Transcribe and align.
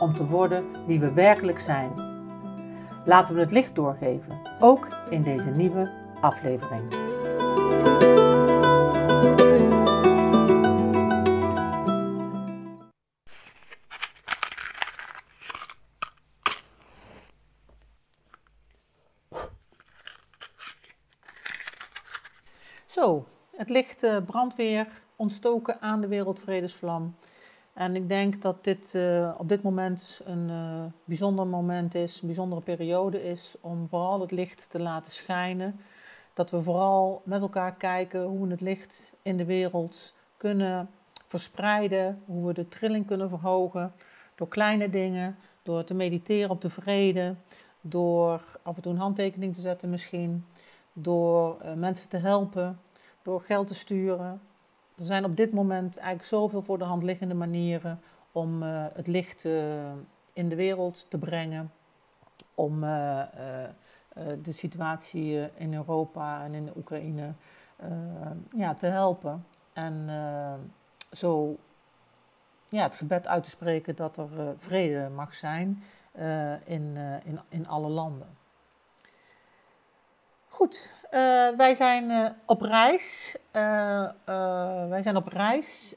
om 0.00 0.14
te 0.14 0.26
worden 0.26 0.86
wie 0.86 1.00
we 1.00 1.12
werkelijk 1.12 1.60
zijn. 1.60 1.92
Laten 3.04 3.34
we 3.34 3.40
het 3.40 3.50
licht 3.50 3.74
doorgeven, 3.74 4.40
ook 4.60 4.88
in 5.10 5.22
deze 5.22 5.50
nieuwe 5.50 5.90
aflevering. 6.20 7.06
Zo, 22.86 23.26
het 23.56 23.68
licht 23.70 24.02
uh, 24.02 24.16
brandt 24.26 24.56
weer 24.56 24.86
ontstoken 25.16 25.80
aan 25.80 26.00
de 26.00 26.08
wereldvredesvlam. 26.08 27.16
En 27.78 27.96
ik 27.96 28.08
denk 28.08 28.42
dat 28.42 28.64
dit 28.64 28.92
uh, 28.94 29.34
op 29.38 29.48
dit 29.48 29.62
moment 29.62 30.20
een 30.24 30.48
uh, 30.48 30.84
bijzonder 31.04 31.46
moment 31.46 31.94
is, 31.94 32.20
een 32.20 32.26
bijzondere 32.26 32.60
periode 32.60 33.22
is 33.22 33.54
om 33.60 33.88
vooral 33.88 34.20
het 34.20 34.30
licht 34.30 34.70
te 34.70 34.80
laten 34.80 35.12
schijnen. 35.12 35.80
Dat 36.34 36.50
we 36.50 36.62
vooral 36.62 37.22
met 37.24 37.40
elkaar 37.40 37.74
kijken 37.74 38.22
hoe 38.22 38.44
we 38.44 38.50
het 38.50 38.60
licht 38.60 39.12
in 39.22 39.36
de 39.36 39.44
wereld 39.44 40.14
kunnen 40.36 40.90
verspreiden, 41.26 42.22
hoe 42.24 42.46
we 42.46 42.52
de 42.52 42.68
trilling 42.68 43.06
kunnen 43.06 43.28
verhogen 43.28 43.92
door 44.34 44.48
kleine 44.48 44.90
dingen, 44.90 45.36
door 45.62 45.84
te 45.84 45.94
mediteren 45.94 46.50
op 46.50 46.60
de 46.60 46.70
vrede, 46.70 47.34
door 47.80 48.42
af 48.62 48.76
en 48.76 48.82
toe 48.82 48.92
een 48.92 48.98
handtekening 48.98 49.54
te 49.54 49.60
zetten 49.60 49.90
misschien, 49.90 50.44
door 50.92 51.56
uh, 51.64 51.72
mensen 51.72 52.08
te 52.08 52.16
helpen, 52.16 52.80
door 53.22 53.40
geld 53.40 53.68
te 53.68 53.74
sturen, 53.74 54.40
er 54.98 55.04
zijn 55.04 55.24
op 55.24 55.36
dit 55.36 55.52
moment 55.52 55.96
eigenlijk 55.96 56.28
zoveel 56.28 56.62
voor 56.62 56.78
de 56.78 56.84
hand 56.84 57.02
liggende 57.02 57.34
manieren 57.34 58.00
om 58.32 58.62
uh, 58.62 58.84
het 58.92 59.06
licht 59.06 59.44
uh, 59.44 59.92
in 60.32 60.48
de 60.48 60.56
wereld 60.56 61.10
te 61.10 61.18
brengen. 61.18 61.72
Om 62.54 62.84
uh, 62.84 63.22
de 64.42 64.52
situatie 64.52 65.50
in 65.54 65.74
Europa 65.74 66.44
en 66.44 66.54
in 66.54 66.64
de 66.64 66.72
Oekraïne 66.76 67.32
ja, 68.56 68.74
te 68.74 68.86
helpen. 68.86 69.46
En 69.72 70.08
zo 71.12 71.56
ja, 72.68 72.82
het 72.82 72.94
gebed 72.94 73.26
uit 73.26 73.42
te 73.44 73.50
spreken 73.50 73.96
dat 73.96 74.16
er 74.16 74.54
vrede 74.56 75.08
mag 75.08 75.34
zijn 75.34 75.82
in, 76.64 76.96
in, 77.24 77.40
in 77.48 77.68
alle 77.68 77.88
landen. 77.88 78.37
Goed, 80.58 80.92
uh, 81.04 81.10
wij 81.56 81.74
zijn 81.74 82.36
op 82.46 82.60
reis. 82.60 83.36
Wij 84.88 85.02
zijn 85.02 85.16
op 85.16 85.28
reis, 85.28 85.94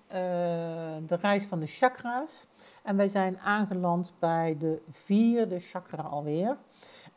de 1.07 1.15
reis 1.21 1.45
van 1.45 1.59
de 1.59 1.65
chakra's. 1.65 2.47
En 2.83 2.97
wij 2.97 3.07
zijn 3.07 3.39
aangeland 3.39 4.13
bij 4.19 4.55
de 4.59 4.81
vierde 4.89 5.59
chakra 5.59 6.03
alweer. 6.03 6.57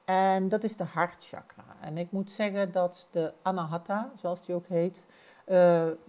En 0.04 0.48
dat 0.48 0.64
is 0.64 0.76
de 0.76 0.84
hartchakra. 0.84 1.64
En 1.80 1.98
ik 1.98 2.10
moet 2.10 2.30
zeggen 2.30 2.72
dat 2.72 3.08
de 3.10 3.32
anahata, 3.42 4.10
zoals 4.20 4.46
die 4.46 4.54
ook 4.54 4.66
heet, 4.66 5.06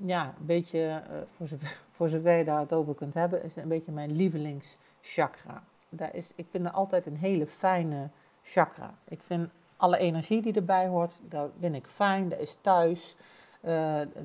ja, 0.05 0.33
een 0.39 0.45
beetje, 0.45 1.03
voor, 1.29 1.47
zover, 1.47 1.81
voor 1.95 2.09
zover 2.09 2.37
je 2.37 2.43
daar 2.43 2.59
het 2.59 2.73
over 2.73 2.95
kunt 2.95 3.13
hebben, 3.13 3.43
is 3.43 3.55
een 3.55 3.67
beetje 3.67 3.91
mijn 3.91 4.15
lievelingschakra. 4.15 5.63
Daar 5.89 6.15
is, 6.15 6.31
ik 6.35 6.47
vind 6.49 6.63
dat 6.63 6.73
altijd 6.73 7.05
een 7.05 7.17
hele 7.17 7.47
fijne 7.47 8.09
chakra. 8.41 8.93
Ik 9.03 9.23
vind 9.23 9.49
alle 9.77 9.97
energie 9.97 10.41
die 10.41 10.53
erbij 10.53 10.87
hoort, 10.87 11.21
daar 11.29 11.47
vind 11.59 11.75
ik 11.75 11.87
fijn, 11.87 12.29
dat 12.29 12.39
is 12.39 12.57
thuis. 12.61 13.15
Uh, 13.61 13.71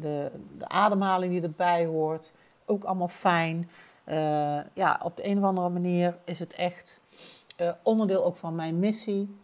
de, 0.00 0.30
de, 0.58 0.68
ademhaling 0.68 1.32
die 1.32 1.42
erbij 1.42 1.86
hoort, 1.86 2.32
ook 2.64 2.84
allemaal 2.84 3.08
fijn. 3.08 3.70
Uh, 4.08 4.60
ja, 4.74 5.00
op 5.02 5.16
de 5.16 5.26
een 5.26 5.38
of 5.38 5.44
andere 5.44 5.68
manier 5.68 6.18
is 6.24 6.38
het 6.38 6.52
echt 6.52 7.00
uh, 7.60 7.70
onderdeel 7.82 8.24
ook 8.24 8.36
van 8.36 8.54
mijn 8.54 8.78
missie. 8.78 9.36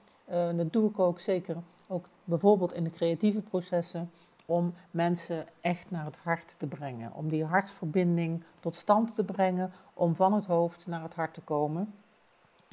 dat 0.57 0.73
doe 0.73 0.91
ik 0.91 0.99
ook 0.99 1.21
zeker, 1.21 1.57
ook 1.87 2.09
bijvoorbeeld 2.25 2.73
in 2.73 2.85
de 2.85 2.91
creatieve 2.91 3.43
processen, 3.43 4.11
om 4.47 4.75
mensen 4.91 5.47
echt 5.61 5.91
naar 5.91 6.05
het 6.05 6.17
hart 6.17 6.59
te 6.59 6.67
brengen. 6.67 7.13
Om 7.15 7.29
die 7.29 7.45
hartsverbinding 7.45 8.45
tot 8.61 8.75
stand 8.75 9.15
te 9.15 9.25
brengen, 9.25 9.73
om 9.95 10.15
van 10.15 10.33
het 10.33 10.47
hoofd 10.47 10.87
naar 10.87 11.03
het 11.03 11.15
hart 11.15 11.35
te 11.35 11.41
komen. 11.41 11.95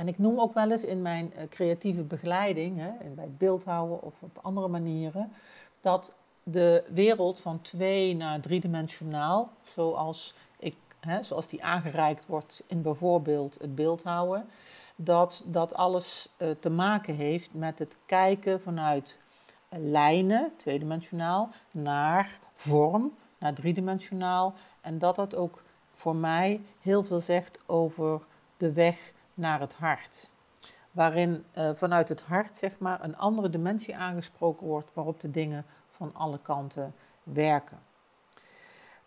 En 0.04 0.10
ik 0.10 0.20
noem 0.20 0.40
ook 0.40 0.54
wel 0.54 0.72
eens 0.72 0.84
in 0.86 1.02
mijn 1.02 1.34
uh, 1.38 1.44
creatieve 1.50 2.02
begeleiding, 2.02 2.78
hè, 2.78 2.92
bij 3.16 3.30
beeldhouden 3.38 4.02
of 4.02 4.22
op 4.22 4.40
andere 4.42 4.68
manieren, 4.68 5.32
dat 5.82 6.16
de 6.44 6.84
wereld 6.94 7.42
van 7.42 7.62
twee 7.62 8.16
naar 8.16 8.40
driedimensionaal, 8.40 9.50
zoals, 9.64 10.34
ik, 10.60 10.76
hè, 11.00 11.24
zoals 11.24 11.48
die 11.48 11.64
aangereikt 11.64 12.26
wordt 12.26 12.64
in 12.68 12.82
bijvoorbeeld 12.82 13.58
het 13.62 13.76
beeldhouden, 13.76 14.46
dat 14.96 15.44
dat 15.46 15.74
alles 15.74 16.30
uh, 16.38 16.50
te 16.60 16.70
maken 16.70 17.16
heeft 17.16 17.54
met 17.54 17.80
het 17.80 17.98
kijken 18.06 18.62
vanuit 18.62 19.20
lijnen, 19.70 20.52
tweedimensionaal, 20.58 21.50
naar 21.72 22.40
vorm, 22.54 23.14
naar 23.38 23.54
driedimensionaal. 23.54 24.54
En 24.82 24.98
dat 24.98 25.16
dat 25.16 25.36
ook 25.36 25.64
voor 25.94 26.16
mij 26.16 26.62
heel 26.82 27.04
veel 27.04 27.22
zegt 27.22 27.60
over 27.66 28.22
de 28.58 28.72
weg 28.72 29.12
naar 29.34 29.60
het 29.60 29.74
hart. 29.74 30.30
Waarin 30.92 31.46
uh, 31.58 31.70
vanuit 31.74 32.10
het 32.10 32.22
hart 32.22 32.56
zeg 32.56 32.80
maar, 32.80 33.04
een 33.04 33.18
andere 33.18 33.50
dimensie 33.50 33.96
aangesproken 33.96 34.68
wordt 34.68 34.90
waarop 34.94 35.20
de 35.20 35.32
dingen 35.32 35.66
van 35.92 36.12
alle 36.14 36.40
kanten 36.40 36.96
werken. 37.24 37.80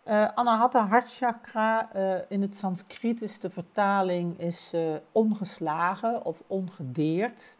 Uh, 0.07 0.27
Anahata 0.35 0.87
hartchakra, 0.87 1.89
uh, 1.95 2.19
in 2.27 2.41
het 2.41 2.55
Sanskriet 2.55 3.21
is 3.21 3.39
de 3.39 3.49
vertaling 3.49 4.39
is, 4.39 4.73
ongeslagen 5.11 6.25
of 6.25 6.43
ongedeerd. 6.47 7.57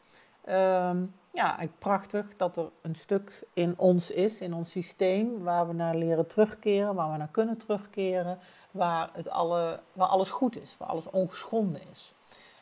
Um, 0.49 1.13
ja, 1.37 1.59
prachtig 1.79 2.25
dat 2.37 2.57
er 2.57 2.69
een 2.81 2.95
stuk 2.95 3.43
in 3.53 3.73
ons 3.77 4.11
is, 4.11 4.41
in 4.41 4.53
ons 4.53 4.71
systeem, 4.71 5.43
waar 5.43 5.67
we 5.67 5.73
naar 5.73 5.95
leren 5.95 6.27
terugkeren, 6.27 6.95
waar 6.95 7.11
we 7.11 7.17
naar 7.17 7.31
kunnen 7.31 7.57
terugkeren, 7.57 8.39
waar, 8.71 9.09
het 9.13 9.29
alle, 9.29 9.79
waar 9.93 10.07
alles 10.07 10.31
goed 10.31 10.61
is, 10.61 10.75
waar 10.77 10.87
alles 10.87 11.09
ongeschonden 11.09 11.81
is. 11.91 12.13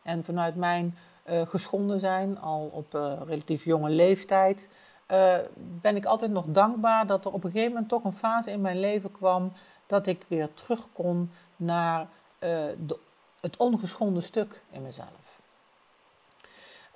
En 0.06 0.24
vanuit 0.24 0.56
mijn 0.56 0.98
uh, 1.30 1.42
geschonden 1.48 2.00
zijn, 2.00 2.40
al 2.40 2.70
op 2.72 2.96
uh, 2.96 3.14
relatief 3.26 3.64
jonge 3.64 3.90
leeftijd, 3.90 4.70
uh, 5.12 5.36
ben 5.56 5.96
ik 5.96 6.06
altijd 6.06 6.32
nog 6.32 6.46
dankbaar 6.48 7.08
dat 7.08 7.26
er 7.26 7.32
op 7.32 7.44
een 7.44 7.52
gegeven 7.52 7.72
moment 7.72 7.90
toch 7.90 8.04
een 8.04 8.14
fase 8.14 8.52
in 8.52 8.62
mijn 8.62 8.80
leven 8.80 9.12
kwam 9.12 9.52
dat 9.86 10.08
ik 10.08 10.26
weer 10.28 10.54
terug 10.54 10.88
kon 10.94 11.32
naar 11.56 12.08
de, 12.40 12.98
het 13.42 13.58
ongeschonden 13.58 14.24
stuk 14.24 14.62
in 14.70 14.82
mezelf. 14.82 15.42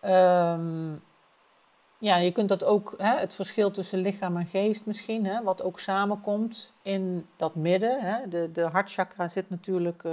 Um, 0.06 1.04
ja, 1.98 2.16
je 2.16 2.32
kunt 2.32 2.50
dat 2.50 2.64
ook, 2.64 2.94
hè, 2.98 3.18
het 3.18 3.34
verschil 3.34 3.72
tussen 3.72 4.00
lichaam 4.00 4.38
en 4.38 4.46
geest 4.46 4.86
misschien, 4.86 5.26
hè, 5.26 5.44
wat 5.44 5.62
ook 5.62 5.80
samenkomt 5.80 6.72
in 6.82 7.28
dat 7.36 7.56
midden. 7.56 8.02
Hè. 8.02 8.28
De, 8.28 8.52
de 8.52 8.62
hartchakra 8.62 9.28
zit 9.28 9.50
natuurlijk 9.50 10.04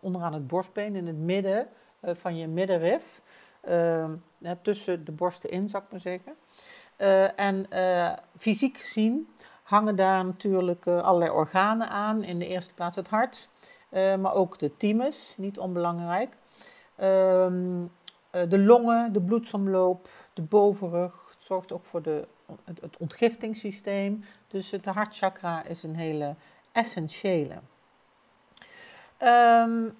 onderaan 0.00 0.32
het 0.32 0.46
borstbeen, 0.46 0.96
in 0.96 1.06
het 1.06 1.18
midden 1.18 1.58
eh, 1.60 1.66
van 2.12 2.36
je 2.36 2.46
middenrif. 2.46 3.22
Uh, 3.68 4.04
tussen 4.62 5.04
de 5.04 5.12
borsten 5.12 5.50
in, 5.50 5.68
zou 5.68 5.82
ik 5.82 5.90
maar 5.90 6.00
zeggen. 6.00 6.34
Uh, 6.98 7.40
en 7.40 7.66
uh, 7.72 8.12
fysiek 8.38 8.78
gezien 8.78 9.28
hangen 9.62 9.96
daar 9.96 10.24
natuurlijk 10.24 10.86
allerlei 10.86 11.30
organen 11.30 11.88
aan. 11.88 12.22
In 12.22 12.38
de 12.38 12.46
eerste 12.46 12.74
plaats 12.74 12.96
het 12.96 13.08
hart, 13.08 13.48
maar 13.90 14.34
ook 14.34 14.58
de 14.58 14.76
thymus, 14.76 15.34
niet 15.38 15.58
onbelangrijk. 15.58 16.36
Ehm, 16.96 17.84
de 18.30 18.58
longen, 18.58 19.12
de 19.12 19.20
bloedsomloop, 19.20 20.08
de 20.32 20.42
bovenrug. 20.42 21.34
Het 21.34 21.44
zorgt 21.44 21.72
ook 21.72 21.84
voor 21.84 22.02
de, 22.02 22.26
het, 22.64 22.96
ontgiftingssysteem. 22.98 24.24
Dus 24.48 24.70
het 24.70 24.84
hartchakra 24.84 25.64
is 25.64 25.82
een 25.82 25.96
hele 25.96 26.34
essentiële. 26.72 27.56
Um, 29.22 29.96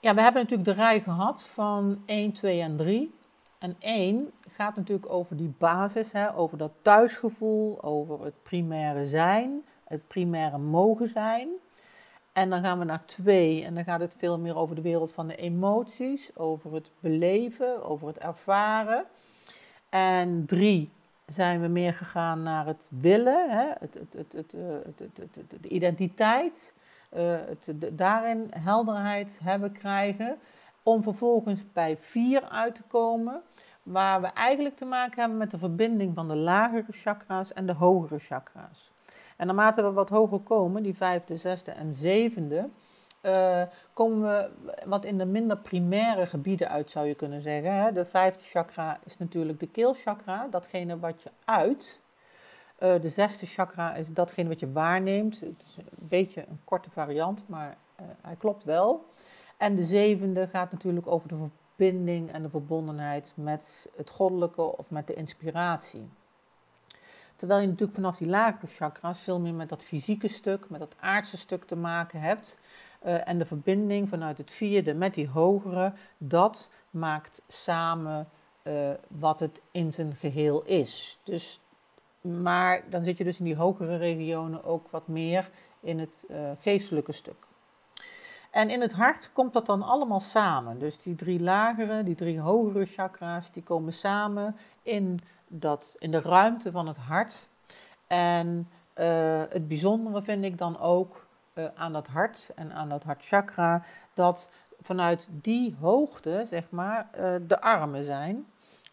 ja, 0.00 0.14
we 0.14 0.20
hebben 0.20 0.42
natuurlijk 0.42 0.68
de 0.68 0.82
rij 0.82 1.00
gehad 1.00 1.46
van 1.46 2.02
1, 2.06 2.32
2 2.32 2.60
en 2.60 2.76
3. 2.76 3.14
En 3.58 3.76
1 3.78 4.30
gaat 4.48 4.76
natuurlijk 4.76 5.12
over 5.12 5.36
die 5.36 5.54
basis, 5.58 6.12
hè, 6.12 6.36
over 6.36 6.58
dat 6.58 6.72
thuisgevoel, 6.82 7.82
over 7.82 8.24
het 8.24 8.42
primaire 8.42 9.04
zijn, 9.04 9.62
het 9.84 10.06
primaire 10.08 10.58
mogen 10.58 11.08
zijn. 11.08 11.48
En 12.32 12.50
dan 12.50 12.62
gaan 12.62 12.78
we 12.78 12.84
naar 12.84 13.04
twee 13.04 13.64
en 13.64 13.74
dan 13.74 13.84
gaat 13.84 14.00
het 14.00 14.14
veel 14.16 14.38
meer 14.38 14.56
over 14.56 14.74
de 14.74 14.82
wereld 14.82 15.12
van 15.12 15.28
de 15.28 15.36
emoties, 15.36 16.36
over 16.36 16.74
het 16.74 16.90
beleven, 17.00 17.84
over 17.84 18.06
het 18.06 18.18
ervaren. 18.18 19.04
En 19.88 20.46
drie 20.46 20.90
zijn 21.26 21.60
we 21.60 21.68
meer 21.68 21.92
gegaan 21.92 22.42
naar 22.42 22.66
het 22.66 22.88
willen, 23.00 23.50
hè? 23.50 23.68
Het, 23.78 23.94
het, 23.94 24.32
het, 24.32 24.32
het, 24.32 24.50
de 25.62 25.68
identiteit, 25.68 26.74
het, 27.18 27.72
daarin 27.92 28.50
helderheid 28.50 29.40
hebben 29.42 29.72
krijgen, 29.72 30.38
om 30.82 31.02
vervolgens 31.02 31.72
bij 31.72 31.96
vier 31.96 32.42
uit 32.48 32.74
te 32.74 32.82
komen, 32.82 33.42
waar 33.82 34.20
we 34.20 34.26
eigenlijk 34.26 34.76
te 34.76 34.84
maken 34.84 35.20
hebben 35.20 35.38
met 35.38 35.50
de 35.50 35.58
verbinding 35.58 36.14
van 36.14 36.28
de 36.28 36.36
lagere 36.36 36.92
chakra's 36.92 37.52
en 37.52 37.66
de 37.66 37.72
hogere 37.72 38.18
chakra's. 38.18 38.90
En 39.36 39.46
naarmate 39.46 39.82
we 39.82 39.92
wat 39.92 40.08
hoger 40.08 40.40
komen, 40.40 40.82
die 40.82 40.96
vijfde, 40.96 41.36
zesde 41.36 41.70
en 41.70 41.94
zevende, 41.94 42.68
uh, 43.22 43.62
komen 43.92 44.22
we 44.22 44.50
wat 44.86 45.04
in 45.04 45.18
de 45.18 45.24
minder 45.26 45.56
primaire 45.56 46.26
gebieden 46.26 46.68
uit, 46.68 46.90
zou 46.90 47.06
je 47.06 47.14
kunnen 47.14 47.40
zeggen. 47.40 47.74
Hè. 47.74 47.92
De 47.92 48.04
vijfde 48.04 48.42
chakra 48.42 48.98
is 49.04 49.18
natuurlijk 49.18 49.60
de 49.60 49.66
keelchakra, 49.66 50.46
datgene 50.50 50.98
wat 50.98 51.22
je 51.22 51.30
uit. 51.44 52.00
Uh, 52.82 53.00
de 53.00 53.08
zesde 53.08 53.46
chakra 53.46 53.94
is 53.94 54.08
datgene 54.08 54.48
wat 54.48 54.60
je 54.60 54.72
waarneemt. 54.72 55.40
Het 55.40 55.62
is 55.66 55.76
een 55.76 56.08
beetje 56.08 56.44
een 56.48 56.60
korte 56.64 56.90
variant, 56.90 57.44
maar 57.46 57.76
uh, 58.00 58.06
hij 58.20 58.36
klopt 58.36 58.64
wel. 58.64 59.04
En 59.56 59.74
de 59.74 59.84
zevende 59.84 60.48
gaat 60.48 60.72
natuurlijk 60.72 61.06
over 61.06 61.28
de 61.28 61.36
verbinding 61.36 62.32
en 62.32 62.42
de 62.42 62.48
verbondenheid 62.48 63.32
met 63.36 63.88
het 63.96 64.10
goddelijke 64.10 64.62
of 64.76 64.90
met 64.90 65.06
de 65.06 65.14
inspiratie. 65.14 66.08
Terwijl 67.34 67.60
je 67.60 67.66
natuurlijk 67.66 67.94
vanaf 67.94 68.16
die 68.16 68.28
lagere 68.28 68.66
chakras 68.66 69.20
veel 69.20 69.40
meer 69.40 69.54
met 69.54 69.68
dat 69.68 69.84
fysieke 69.84 70.28
stuk, 70.28 70.70
met 70.70 70.80
dat 70.80 70.96
aardse 71.00 71.36
stuk 71.36 71.64
te 71.64 71.76
maken 71.76 72.20
hebt. 72.20 72.58
Uh, 73.06 73.28
en 73.28 73.38
de 73.38 73.44
verbinding 73.46 74.08
vanuit 74.08 74.38
het 74.38 74.50
vierde 74.50 74.94
met 74.94 75.14
die 75.14 75.28
hogere, 75.28 75.92
dat 76.18 76.70
maakt 76.90 77.42
samen 77.48 78.28
wat 79.08 79.40
het 79.40 79.60
in 79.70 79.92
zijn 79.92 80.14
geheel 80.14 80.62
is. 80.62 81.18
Dus, 81.24 81.60
maar 82.20 82.82
dan 82.90 83.04
zit 83.04 83.18
je 83.18 83.24
dus 83.24 83.38
in 83.38 83.44
die 83.44 83.56
hogere 83.56 83.96
regionen 83.96 84.64
ook 84.64 84.90
wat 84.90 85.08
meer 85.08 85.50
in 85.80 85.98
het 85.98 86.26
uh, 86.30 86.50
geestelijke 86.60 87.12
stuk. 87.12 87.48
En 88.50 88.70
in 88.70 88.80
het 88.80 88.92
hart 88.92 89.30
komt 89.32 89.52
dat 89.52 89.66
dan 89.66 89.82
allemaal 89.82 90.20
samen. 90.20 90.78
Dus 90.78 90.98
die 90.98 91.14
drie 91.14 91.40
lagere, 91.40 92.02
die 92.02 92.14
drie 92.14 92.40
hogere 92.40 92.86
chakra's, 92.86 93.52
die 93.52 93.62
komen 93.62 93.92
samen 93.92 94.56
in, 94.82 95.20
dat, 95.48 95.96
in 95.98 96.10
de 96.10 96.20
ruimte 96.20 96.70
van 96.70 96.86
het 96.86 96.96
hart. 96.96 97.48
En 98.06 98.68
uh, 98.98 99.42
het 99.48 99.68
bijzondere 99.68 100.22
vind 100.22 100.44
ik 100.44 100.58
dan 100.58 100.80
ook 100.80 101.26
uh, 101.54 101.64
aan 101.74 101.92
dat 101.92 102.06
hart 102.06 102.50
en 102.54 102.72
aan 102.72 102.88
dat 102.88 103.02
hartchakra, 103.02 103.84
dat 104.14 104.50
vanuit 104.80 105.28
die 105.30 105.76
hoogte, 105.80 106.42
zeg 106.46 106.70
maar, 106.70 107.08
de 107.46 107.60
armen 107.60 108.04
zijn. 108.04 108.46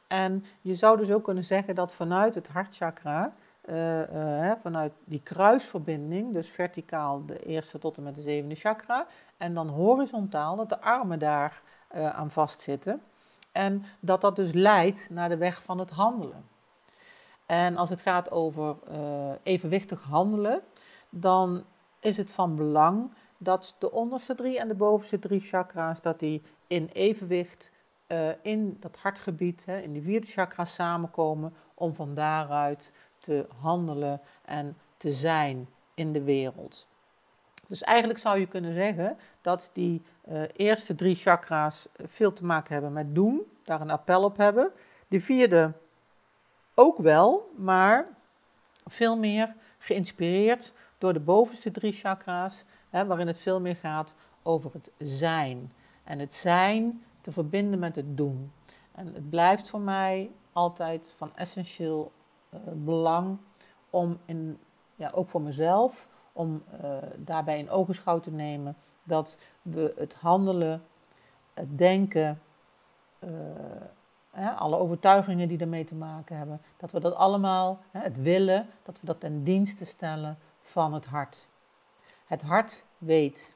En 0.07 0.45
je 0.62 0.75
zou 0.75 0.98
dus 0.98 1.12
ook 1.12 1.24
kunnen 1.24 1.44
zeggen 1.44 1.75
dat 1.75 1.94
vanuit 1.94 2.36
het 2.36 2.48
hartchakra, 2.48 3.33
uh, 3.69 4.51
vanuit 4.62 4.94
die 5.06 5.21
kruisverbinding, 5.24 6.33
dus 6.33 6.50
verticaal 6.50 7.25
de 7.25 7.45
eerste 7.45 7.80
tot 7.80 7.98
en 7.98 8.04
met 8.04 8.15
de 8.15 8.21
zevende 8.21 8.56
chakra, 8.56 9.07
en 9.38 9.54
dan 9.54 9.68
horizontaal 9.68 10.56
dat 10.56 10.69
de 10.69 10.81
armen 10.81 11.19
daar 11.19 11.62
aan 11.92 12.31
vastzitten. 12.31 13.01
En 13.51 13.83
dat 14.00 14.21
dat 14.21 14.36
dus 14.36 14.51
leidt 14.51 15.09
naar 15.09 15.30
de 15.30 15.38
weg 15.38 15.63
van 15.63 15.80
het 15.80 15.89
handelen. 15.89 16.45
En 17.45 17.77
als 17.77 17.89
het 17.89 18.01
gaat 18.01 18.31
over 18.31 18.75
evenwichtig 19.44 20.03
handelen, 20.03 20.62
dan 21.10 21.63
is 22.00 22.18
het 22.18 22.31
van 22.31 22.56
belang 22.56 23.12
dat 23.38 23.75
de 23.80 23.92
onderste 23.92 24.36
drie 24.36 24.60
en 24.60 24.68
de 24.68 24.75
bovenste 24.75 25.19
drie 25.19 25.39
chakra's, 25.39 26.01
dat 26.01 26.19
die 26.19 26.44
in 26.68 26.89
evenwicht 26.94 27.71
uh, 28.07 28.30
in 28.42 28.77
dat 28.80 28.98
hartgebied, 28.98 29.65
hè, 29.65 29.80
in 29.80 29.94
die 29.94 30.01
vierde 30.01 30.27
chakra 30.27 30.65
samenkomen, 30.65 31.54
om 31.74 31.94
van 31.94 32.13
daaruit 32.13 32.92
te 33.18 33.48
handelen 33.59 34.21
en 34.45 34.77
te 34.98 35.13
zijn 35.13 35.68
in 35.94 36.13
de 36.13 36.24
wereld. 36.24 36.88
Dus 37.68 37.83
eigenlijk 37.83 38.19
zou 38.19 38.39
je 38.39 38.48
kunnen 38.48 38.74
zeggen 38.74 39.18
dat 39.42 39.69
die 39.74 40.01
uh, 40.30 40.42
eerste 40.56 40.95
drie 40.95 41.15
chakra's 41.15 41.88
veel 42.06 42.33
te 42.33 42.45
maken 42.45 42.74
hebben 42.74 42.94
met 42.94 43.15
doen, 43.15 43.42
daar 43.63 43.81
een 43.81 43.89
appel 43.89 44.24
op 44.24 44.38
hebben. 44.38 44.71
De 45.07 45.19
vierde 45.19 45.74
ook 46.74 46.98
wel, 46.98 47.51
maar 47.56 48.07
veel 48.86 49.18
meer 49.18 49.56
geïnspireerd 49.77 50.74
door 50.98 51.13
de 51.13 51.19
bovenste 51.19 51.71
drie 51.71 51.94
chakra's, 51.94 52.63
hè, 52.89 53.06
waarin 53.06 53.27
het 53.27 53.39
veel 53.39 53.60
meer 53.60 53.75
gaat 53.75 54.15
over 54.44 54.71
het 54.74 54.92
zijn. 54.98 55.74
En 56.03 56.19
het 56.19 56.33
zijn 56.33 57.03
te 57.27 57.33
verbinden 57.33 57.79
met 57.79 57.95
het 57.95 58.18
doen. 58.18 58.51
En 58.91 59.13
het 59.13 59.29
blijft 59.29 59.69
voor 59.69 59.79
mij 59.79 60.31
altijd 60.51 61.13
van 61.18 61.31
essentieel 61.35 62.12
uh, 62.53 62.59
belang 62.74 63.38
om, 63.89 64.18
in, 64.25 64.59
ja, 64.95 65.12
ook 65.13 65.29
voor 65.29 65.41
mezelf, 65.41 66.07
om 66.33 66.63
uh, 66.83 66.97
daarbij 67.18 67.59
in 67.59 67.69
ogenschouw 67.69 68.19
te 68.19 68.31
nemen 68.31 68.75
dat 69.03 69.38
we 69.62 69.94
het 69.97 70.13
handelen, 70.13 70.83
het 71.53 71.77
denken, 71.77 72.41
hè, 74.31 74.50
alle 74.50 74.77
overtuigingen 74.77 75.47
die 75.47 75.59
ermee 75.59 75.85
te 75.85 75.95
maken 75.95 76.38
hebben, 76.38 76.62
dat 76.77 76.91
we 76.91 77.00
dat 77.00 77.15
allemaal, 77.15 77.79
hè, 77.91 78.00
het 78.00 78.21
willen, 78.21 78.68
dat 78.83 79.00
we 79.00 79.06
dat 79.06 79.19
ten 79.19 79.44
dienste 79.44 79.85
stellen 79.85 80.38
van 80.62 80.94
het 80.94 81.06
hart. 81.06 81.47
Het 82.25 82.41
hart 82.41 82.85
weet. 82.97 83.56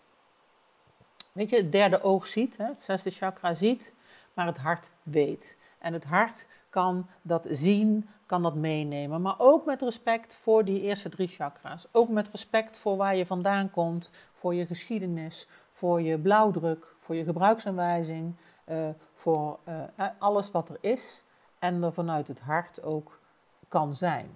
Weet 1.31 1.49
je, 1.49 1.55
het 1.55 1.71
derde 1.71 2.01
oog 2.01 2.27
ziet, 2.27 2.57
hè, 2.57 2.65
het 2.65 2.81
zesde 2.81 3.09
chakra 3.09 3.53
ziet, 3.53 3.93
maar 4.33 4.45
het 4.45 4.57
hart 4.57 4.89
weet. 5.03 5.57
En 5.79 5.93
het 5.93 6.03
hart 6.03 6.47
kan 6.69 7.07
dat 7.21 7.47
zien, 7.49 8.09
kan 8.25 8.41
dat 8.41 8.55
meenemen. 8.55 9.21
Maar 9.21 9.35
ook 9.37 9.65
met 9.65 9.81
respect 9.81 10.35
voor 10.35 10.65
die 10.65 10.81
eerste 10.81 11.09
drie 11.09 11.27
chakra's. 11.27 11.87
Ook 11.91 12.09
met 12.09 12.29
respect 12.29 12.77
voor 12.77 12.97
waar 12.97 13.15
je 13.15 13.25
vandaan 13.25 13.71
komt, 13.71 14.11
voor 14.33 14.53
je 14.53 14.65
geschiedenis, 14.65 15.47
voor 15.71 16.01
je 16.01 16.19
blauwdruk, 16.19 16.95
voor 16.99 17.15
je 17.15 17.23
gebruiksaanwijzing, 17.23 18.35
uh, 18.65 18.89
voor 19.13 19.59
uh, 19.67 20.05
alles 20.17 20.51
wat 20.51 20.69
er 20.69 20.77
is 20.79 21.23
en 21.59 21.83
er 21.83 21.93
vanuit 21.93 22.27
het 22.27 22.39
hart 22.39 22.83
ook 22.83 23.19
kan 23.67 23.95
zijn. 23.95 24.29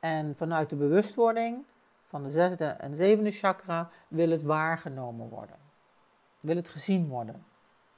En 0.00 0.36
vanuit 0.36 0.70
de 0.70 0.76
bewustwording 0.76 1.64
van 2.06 2.22
de 2.22 2.30
zesde 2.30 2.64
en 2.64 2.96
zevende 2.96 3.30
chakra 3.30 3.90
wil 4.08 4.30
het 4.30 4.42
waargenomen 4.42 5.28
worden. 5.28 5.63
Wil 6.44 6.56
het 6.56 6.68
gezien 6.68 7.08
worden. 7.08 7.44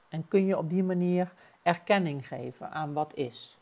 En 0.09 0.27
kun 0.27 0.45
je 0.45 0.57
op 0.57 0.69
die 0.69 0.83
manier 0.83 1.33
erkenning 1.61 2.27
geven 2.27 2.71
aan 2.71 2.93
wat 2.93 3.15
is. 3.15 3.57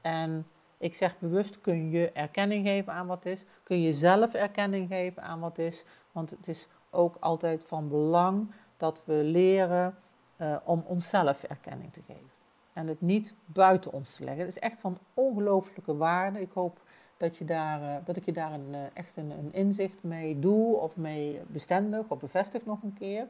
En 0.00 0.46
ik 0.78 0.94
zeg 0.94 1.18
bewust 1.18 1.60
kun 1.60 1.90
je 1.90 2.12
erkenning 2.12 2.66
geven 2.66 2.92
aan 2.92 3.06
wat 3.06 3.26
is. 3.26 3.44
Kun 3.62 3.82
je 3.82 3.92
zelf 3.92 4.34
erkenning 4.34 4.88
geven 4.88 5.22
aan 5.22 5.40
wat 5.40 5.58
is. 5.58 5.84
Want 6.12 6.30
het 6.30 6.48
is 6.48 6.66
ook 6.90 7.16
altijd 7.20 7.64
van 7.64 7.88
belang 7.88 8.50
dat 8.76 9.02
we 9.04 9.12
leren 9.12 9.96
uh, 10.36 10.56
om 10.64 10.84
onszelf 10.86 11.42
erkenning 11.42 11.92
te 11.92 12.02
geven. 12.06 12.30
En 12.72 12.86
het 12.86 13.00
niet 13.00 13.34
buiten 13.44 13.92
ons 13.92 14.14
te 14.14 14.24
leggen. 14.24 14.44
Het 14.44 14.56
is 14.56 14.62
echt 14.62 14.80
van 14.80 14.98
ongelooflijke 15.14 15.96
waarde. 15.96 16.40
Ik 16.40 16.52
hoop 16.52 16.80
dat, 17.16 17.36
je 17.36 17.44
daar, 17.44 17.82
uh, 17.82 17.96
dat 18.04 18.16
ik 18.16 18.24
je 18.24 18.32
daar 18.32 18.52
een, 18.52 18.68
uh, 18.70 18.78
echt 18.92 19.16
een, 19.16 19.30
een, 19.30 19.52
inzicht 19.52 20.02
mee 20.02 20.38
doe 20.38 20.76
of 20.76 20.96
mee 20.96 21.40
bestendig 21.46 22.08
of 22.08 22.18
bevestig 22.18 22.66
nog 22.66 22.82
een 22.82 22.94
keer. 22.98 23.26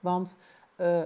Want 0.00 0.36
uh, 0.76 1.00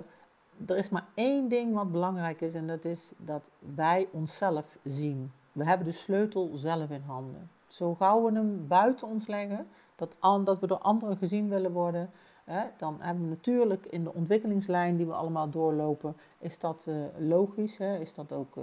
er 0.67 0.77
is 0.77 0.89
maar 0.89 1.07
één 1.15 1.49
ding 1.49 1.75
wat 1.75 1.93
belangrijk 1.93 2.41
is 2.41 2.55
en 2.55 2.67
dat 2.67 2.85
is 2.85 3.13
dat 3.17 3.51
wij 3.75 4.09
onszelf 4.11 4.79
zien. 4.83 5.33
We 5.53 5.65
hebben 5.65 5.87
de 5.87 5.93
sleutel 5.93 6.51
zelf 6.55 6.91
in 6.91 7.03
handen. 7.07 7.51
Zo 7.67 7.95
gauw 7.95 8.25
we 8.25 8.33
hem 8.33 8.67
buiten 8.69 9.09
ons 9.09 9.27
leggen, 9.27 9.67
dat, 9.97 10.17
dat 10.45 10.61
we 10.61 10.67
door 10.67 10.79
anderen 10.79 11.17
gezien 11.17 11.49
willen 11.49 11.73
worden, 11.73 12.11
hè, 12.45 12.63
dan 12.77 12.97
hebben 13.01 13.23
we 13.23 13.29
natuurlijk 13.29 13.87
in 13.87 14.05
de 14.05 14.15
ontwikkelingslijn 14.15 14.97
die 14.97 15.07
we 15.07 15.13
allemaal 15.13 15.51
doorlopen, 15.51 16.17
is 16.39 16.59
dat 16.59 16.89
logisch, 17.19 17.77
hè, 17.77 17.99
is 17.99 18.15
dat 18.15 18.33
ook 18.33 18.55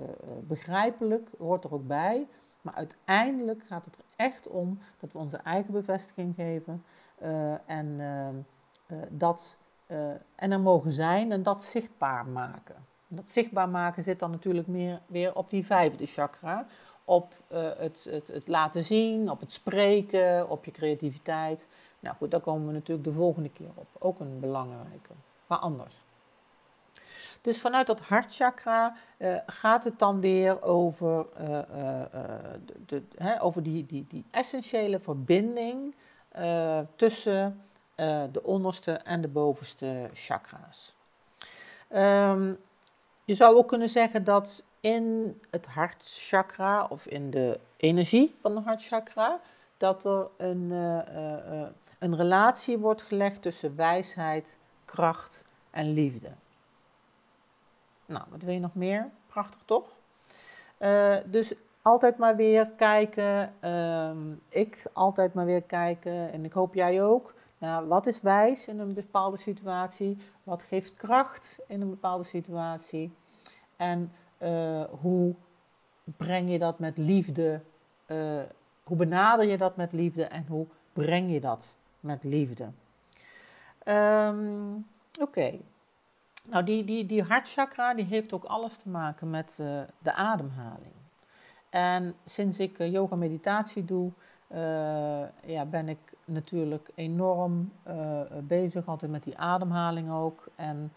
begrijpelijk, 0.48 1.30
hoort 1.38 1.64
er 1.64 1.74
ook 1.74 1.88
bij. 1.88 2.28
Maar 2.62 2.74
uiteindelijk 2.74 3.64
gaat 3.68 3.86
het 3.86 3.96
er 3.96 4.04
echt 4.16 4.48
om 4.48 4.80
dat 5.00 5.12
we 5.12 5.20
onze 5.20 5.38
eigen 5.38 5.74
bevestiging 5.74 6.36
geven 6.36 6.84
en, 7.66 7.88
uh, 8.00 8.98
dat, 9.92 10.00
en 10.36 10.52
er 10.52 10.60
mogen 10.60 10.92
zijn 10.92 11.32
en 11.32 11.44
dat 11.44 11.64
zichtbaar 11.64 12.26
maken. 12.26 12.76
En 13.10 13.16
dat 13.16 13.30
zichtbaar 13.30 13.70
maken 13.70 14.04
zit 14.04 14.20
dan 14.20 14.32
natuurlijk 14.32 14.68
meer 14.68 15.02
weer 15.06 15.36
op 15.36 15.50
die 15.50 15.66
vijfde 15.66 16.06
chakra. 16.06 16.66
Op 17.06 17.36
het, 17.78 18.08
het, 18.12 18.28
het 18.28 18.48
laten 18.48 18.84
zien, 18.84 19.30
op 19.30 19.40
het 19.40 19.52
spreken, 19.52 20.50
op 20.50 20.66
je 20.66 20.72
creativiteit. 20.72 21.68
Nou 22.00 22.16
goed, 22.16 22.32
daar 22.32 22.40
komen 22.40 22.68
we 22.68 22.74
natuurlijk 22.74 23.08
de 23.08 23.14
volgende 23.14 23.50
keer 23.50 23.70
op. 23.76 23.88
Ook 24.00 24.20
een 24.20 24.40
belangrijke, 24.40 25.14
maar 25.48 25.58
anders. 25.58 26.04
Dus 27.42 27.60
vanuit 27.60 27.88
dat 27.88 28.00
hartchakra 28.00 28.96
uh, 29.18 29.38
gaat 29.46 29.84
het 29.84 30.00
dan 30.00 30.20
weer 30.20 30.64
over, 30.64 31.26
de, 32.66 32.76
de, 32.86 33.04
hè, 33.18 33.42
over 33.44 33.64
die, 33.64 33.86
die, 33.86 34.06
die 34.10 34.26
essentiële 34.32 35.00
verbinding 35.00 35.96
tussen 36.96 37.62
uh, 38.02 38.24
de 38.32 38.44
onderste 38.44 38.92
en 38.92 39.22
de 39.22 39.28
bovenste 39.28 40.10
chakra's. 40.14 40.96
Um, 41.94 42.60
je 43.26 43.36
zou 43.36 43.56
ook 43.56 43.68
kunnen 43.68 43.90
zeggen 43.90 44.24
dat 44.24 44.66
in 44.80 45.40
het 45.50 45.66
hartchakra 45.66 46.86
of 46.90 47.06
in 47.06 47.32
de 47.32 47.60
energie 47.78 48.36
van 48.42 48.56
het 48.56 48.66
hartchakra, 48.66 49.40
dat 49.78 50.06
er 50.06 50.28
een, 50.38 50.72
uh, 50.72 51.68
een 52.00 52.16
relatie 52.16 52.78
wordt 52.78 53.02
gelegd 53.02 53.42
tussen 53.42 53.76
wijsheid, 53.76 54.60
kracht 54.86 55.44
en 55.72 55.94
liefde. 55.94 56.30
Nou, 58.06 58.24
wat 58.30 58.42
wil 58.42 58.54
je 58.54 58.60
nog 58.60 58.76
meer? 58.76 59.10
Prachtig 59.28 59.60
toch? 59.66 59.86
Dus 61.26 61.54
altijd 61.82 62.18
maar 62.18 62.36
weer 62.36 62.70
kijken. 62.78 63.54
Uh, 63.64 64.12
ik 64.50 64.84
altijd 64.94 65.34
maar 65.34 65.46
weer 65.46 65.62
kijken. 65.62 66.32
En 66.32 66.46
ik 66.46 66.54
hoop 66.54 66.74
jij 66.74 67.04
ook. 67.04 67.34
Nou, 67.62 67.88
wat 67.88 68.06
is 68.06 68.22
wijs 68.22 68.68
in 68.68 68.80
een 68.80 68.94
bepaalde 68.94 69.38
situatie? 69.38 70.18
Wat 70.44 70.64
geeft 70.64 70.94
kracht 70.94 71.60
in 71.68 71.82
een 71.82 71.90
bepaalde 71.90 72.24
situatie? 72.24 73.14
En 73.76 74.12
uh, 74.40 74.84
hoe 75.02 75.36
breng 76.04 76.52
je 76.52 76.60
dat 76.60 76.80
met 76.80 76.98
liefde? 76.98 77.62
Uh, 78.08 78.42
hoe 78.84 78.98
benader 78.98 79.46
je 79.46 79.58
dat 79.58 79.76
met 79.76 79.92
liefde 79.92 80.24
en 80.24 80.46
hoe 80.48 80.66
breng 80.94 81.32
je 81.32 81.40
dat 81.40 81.76
met 82.00 82.24
liefde? 82.24 82.70
Um, 83.86 84.88
Oké. 85.20 85.60
Nou, 86.44 86.64
die, 86.64 86.84
die, 86.84 87.06
die 87.06 87.24
hartchakra 87.24 87.94
die 87.94 88.06
heeft 88.06 88.34
ook 88.34 88.44
alles 88.44 88.76
te 88.76 88.90
maken 88.90 89.30
met 89.30 89.58
uh, 89.62 89.82
de 89.98 90.14
ademhaling. 90.14 90.94
En 91.70 92.16
sinds 92.26 92.60
ik 92.60 92.80
uh, 92.80 92.92
yoga 92.92 93.16
meditatie 93.16 93.86
doe, 93.86 94.12
ja, 95.46 95.66
ben 95.66 95.90
ik 95.90 96.11
natuurlijk 96.32 96.90
enorm 96.96 97.72
bezig, 98.44 98.88
altijd 98.88 99.12
met 99.12 99.24
die 99.24 99.38
ademhaling 99.38 100.12
ook. 100.12 100.48
En 100.56 100.92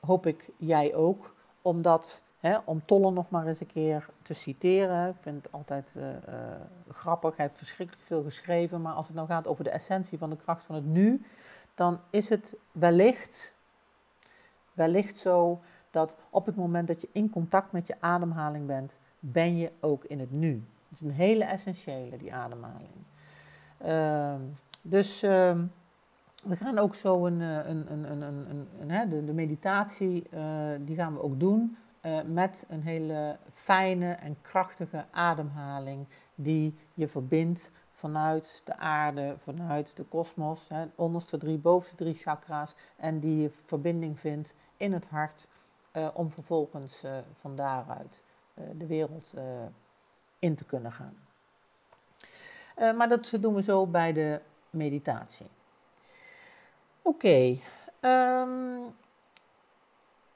hoop 0.00 0.26
ik 0.26 0.50
jij 0.56 0.94
ook, 0.94 1.34
omdat, 1.62 2.22
hè, 2.38 2.58
om 2.64 2.84
Tolle 2.84 3.10
nog 3.10 3.30
maar 3.30 3.46
eens 3.46 3.60
een 3.60 3.66
keer 3.66 4.08
te 4.22 4.34
citeren. 4.34 5.08
Ik 5.08 5.16
vind 5.20 5.44
het 5.44 5.52
altijd 5.52 5.96
grappig, 6.88 7.36
hij 7.36 7.44
heeft 7.46 7.58
verschrikkelijk 7.58 8.06
veel 8.06 8.22
geschreven, 8.22 8.82
maar 8.82 8.94
als 8.94 9.06
het 9.06 9.16
nou 9.16 9.28
gaat 9.28 9.46
over 9.46 9.64
de 9.64 9.70
essentie 9.70 10.18
van 10.18 10.30
de 10.30 10.36
kracht 10.36 10.62
van 10.62 10.74
het 10.74 10.86
nu, 10.86 11.24
dan 11.74 12.00
is 12.10 12.28
het 12.28 12.56
wellicht 12.72 13.54
wellicht 14.72 15.16
zo 15.16 15.60
dat 15.90 16.16
op 16.30 16.46
het 16.46 16.56
moment 16.56 16.88
dat 16.88 17.00
je 17.00 17.08
in 17.12 17.30
contact 17.30 17.72
met 17.72 17.86
je 17.86 17.96
ademhaling 18.00 18.66
bent, 18.66 18.98
ben 19.18 19.56
je 19.56 19.70
ook 19.80 20.04
in 20.04 20.20
het 20.20 20.30
nu. 20.30 20.64
Het 20.88 21.00
is 21.00 21.06
een 21.06 21.14
hele 21.14 21.44
essentiële, 21.44 22.16
die 22.16 22.34
ademhaling. 22.34 23.04
Uh, 23.86 24.34
dus 24.82 25.22
uh, 25.22 25.58
we 26.42 26.56
gaan 26.56 26.78
ook 26.78 26.94
zo 26.94 27.26
een, 27.26 27.40
eh, 27.40 27.68
een, 27.68 27.92
een, 27.92 28.22
een, 28.80 29.10
de, 29.10 29.24
de, 29.24 29.32
meditatie, 29.32 30.26
uh, 30.34 30.70
die 30.80 30.96
gaan 30.96 31.14
we 31.14 31.22
ook 31.22 31.40
doen 31.40 31.76
uh, 32.02 32.22
met 32.22 32.64
een 32.68 32.82
hele 32.82 33.36
fijne 33.52 34.12
en 34.12 34.36
krachtige 34.42 35.04
ademhaling 35.10 36.06
die 36.34 36.78
je 36.94 37.08
verbindt 37.08 37.70
vanuit 37.90 38.62
de 38.64 38.76
aarde, 38.76 39.34
vanuit 39.38 39.96
de 39.96 40.04
kosmos, 40.04 40.68
onderste 40.94 41.38
drie, 41.38 41.58
bovenste 41.58 41.96
drie 41.96 42.14
chakra's, 42.14 42.74
en 42.96 43.18
die 43.18 43.42
je 43.42 43.50
verbinding 43.50 44.20
vindt 44.20 44.54
in 44.76 44.92
het 44.92 45.08
hart, 45.08 45.48
om 46.14 46.30
vervolgens 46.30 47.04
van 47.32 47.56
daaruit 47.56 48.22
de 48.76 48.86
wereld 48.86 49.34
in 50.38 50.54
te 50.54 50.64
kunnen 50.64 50.92
gaan. 50.92 51.29
Maar 52.80 53.08
dat 53.08 53.32
doen 53.40 53.54
we 53.54 53.62
zo 53.62 53.86
bij 53.86 54.12
de 54.12 54.40
meditatie. 54.70 55.46
Oké, 57.02 57.58
um, 58.00 58.94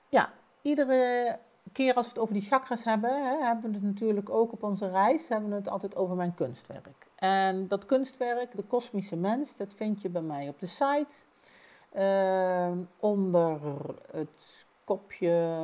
ja, 0.08 0.32
iedere 0.62 1.38
keer 1.72 1.94
als 1.94 2.06
we 2.06 2.12
het 2.12 2.22
over 2.22 2.34
die 2.34 2.42
chakras 2.42 2.84
hebben, 2.84 3.24
hè, 3.24 3.44
hebben 3.44 3.70
we 3.70 3.76
het 3.76 3.86
natuurlijk 3.86 4.30
ook 4.30 4.52
op 4.52 4.62
onze 4.62 4.90
reis, 4.90 5.28
hebben 5.28 5.50
we 5.50 5.56
het 5.56 5.68
altijd 5.68 5.96
over 5.96 6.16
mijn 6.16 6.34
kunstwerk. 6.34 7.06
En 7.14 7.68
dat 7.68 7.86
kunstwerk, 7.86 8.56
de 8.56 8.62
kosmische 8.62 9.16
mens, 9.16 9.56
dat 9.56 9.74
vind 9.74 10.02
je 10.02 10.08
bij 10.08 10.22
mij 10.22 10.48
op 10.48 10.60
de 10.60 10.66
site. 10.66 11.16
Uh, 11.96 12.70
onder 12.98 13.60
het 14.10 14.66
kopje 14.84 15.56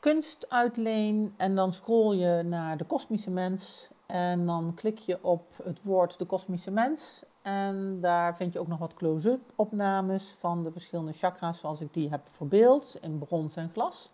kunstuitleen. 0.00 1.34
En 1.36 1.54
dan 1.54 1.72
scroll 1.72 2.16
je 2.16 2.42
naar 2.42 2.76
de 2.76 2.84
kosmische 2.84 3.30
mens. 3.30 3.88
En 4.12 4.46
dan 4.46 4.72
klik 4.74 4.98
je 4.98 5.24
op 5.24 5.54
het 5.62 5.82
woord 5.82 6.18
de 6.18 6.24
kosmische 6.24 6.70
mens. 6.70 7.24
En 7.42 8.00
daar 8.00 8.36
vind 8.36 8.52
je 8.52 8.58
ook 8.58 8.66
nog 8.66 8.78
wat 8.78 8.94
close-up 8.94 9.40
opnames 9.54 10.30
van 10.30 10.64
de 10.64 10.72
verschillende 10.72 11.12
chakra's 11.12 11.58
zoals 11.58 11.80
ik 11.80 11.94
die 11.94 12.10
heb 12.10 12.20
verbeeld 12.24 12.98
in 13.00 13.18
brons 13.18 13.56
en 13.56 13.70
glas. 13.72 14.10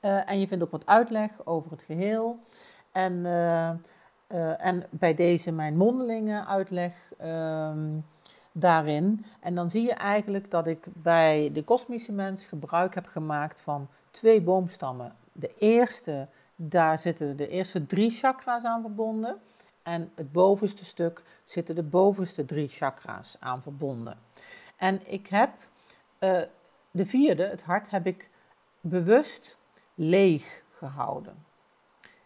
Uh, 0.00 0.30
en 0.30 0.40
je 0.40 0.48
vindt 0.48 0.64
ook 0.64 0.70
wat 0.70 0.86
uitleg 0.86 1.46
over 1.46 1.70
het 1.70 1.82
geheel. 1.82 2.38
En, 2.92 3.12
uh, 3.12 3.70
uh, 4.28 4.66
en 4.66 4.86
bij 4.90 5.14
deze 5.14 5.52
mijn 5.52 5.76
mondelinge 5.76 6.44
uitleg 6.46 7.12
ehm, 7.18 7.98
daarin. 8.52 9.24
En 9.40 9.54
dan 9.54 9.70
zie 9.70 9.82
je 9.82 9.94
eigenlijk 9.94 10.50
dat 10.50 10.66
ik 10.66 10.86
bij 10.92 11.50
de 11.52 11.64
kosmische 11.64 12.12
mens 12.12 12.46
gebruik 12.46 12.94
heb 12.94 13.06
gemaakt 13.06 13.60
van 13.60 13.88
twee 14.10 14.42
boomstammen. 14.42 15.14
De 15.32 15.54
eerste, 15.58 16.28
daar 16.56 16.98
zitten 16.98 17.36
de 17.36 17.48
eerste 17.48 17.86
drie 17.86 18.10
chakra's 18.10 18.64
aan 18.64 18.80
verbonden. 18.80 19.40
En 19.82 20.10
het 20.14 20.32
bovenste 20.32 20.84
stuk 20.84 21.22
zitten 21.44 21.74
de 21.74 21.82
bovenste 21.82 22.44
drie 22.44 22.68
chakra's 22.68 23.36
aan 23.40 23.62
verbonden. 23.62 24.18
En 24.76 25.12
ik 25.12 25.26
heb 25.26 25.50
uh, 26.20 26.40
de 26.90 27.06
vierde, 27.06 27.46
het 27.46 27.62
hart, 27.62 27.90
heb 27.90 28.06
ik 28.06 28.30
bewust 28.80 29.56
leeg 29.94 30.62
gehouden. 30.70 31.44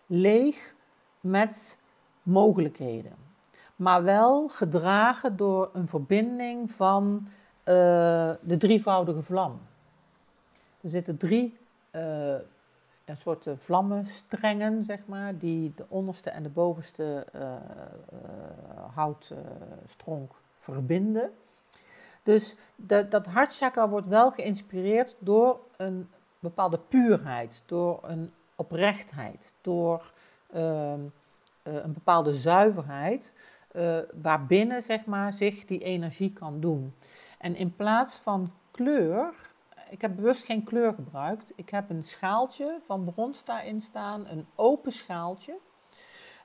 Leeg 0.06 0.74
met 1.20 1.78
mogelijkheden 2.22 3.28
maar 3.80 4.02
wel 4.02 4.48
gedragen 4.48 5.36
door 5.36 5.70
een 5.72 5.88
verbinding 5.88 6.72
van 6.72 7.28
uh, 7.28 7.74
de 8.40 8.56
drievoudige 8.58 9.22
vlam. 9.22 9.60
Er 10.80 10.88
zitten 10.88 11.16
drie 11.16 11.58
uh, 11.92 12.34
een 13.10 13.16
soort 13.16 13.46
vlammenstrengen, 13.56 14.84
zeg 14.84 14.98
maar, 15.06 15.38
die 15.38 15.72
de 15.76 15.84
onderste 15.88 16.30
en 16.30 16.42
de 16.42 16.48
bovenste 16.48 17.26
uh, 17.34 17.54
houtstronk 18.94 20.32
verbinden. 20.56 21.30
Dus 22.22 22.56
dat 22.76 23.26
hartchakra 23.26 23.88
wordt 23.88 24.06
wel 24.06 24.30
geïnspireerd 24.30 25.16
door 25.18 25.60
een 25.76 26.08
bepaalde 26.38 26.78
puurheid, 26.78 27.62
door 27.66 27.98
een 28.02 28.32
oprechtheid, 28.56 29.54
door 29.60 30.12
ehm, 30.52 31.00
een 31.62 31.92
bepaalde 31.92 32.34
zuiverheid, 32.34 33.34
uh, 33.76 33.98
waarbinnen 34.22 34.82
zeg 34.82 35.04
maar, 35.04 35.32
zich 35.32 35.64
die 35.64 35.78
energie 35.78 36.32
kan 36.32 36.60
doen. 36.60 36.94
En 37.38 37.56
in 37.56 37.76
plaats 37.76 38.16
van 38.16 38.52
kleur, 38.70 39.34
ik 39.90 40.00
heb 40.00 40.16
bewust 40.16 40.44
geen 40.44 40.64
kleur 40.64 40.94
gebruikt. 40.94 41.52
Ik 41.56 41.70
heb 41.70 41.90
een 41.90 42.02
schaaltje 42.02 42.78
van 42.82 43.04
brons 43.04 43.44
daarin 43.44 43.80
staan, 43.80 44.26
een 44.26 44.46
open 44.54 44.92
schaaltje, 44.92 45.56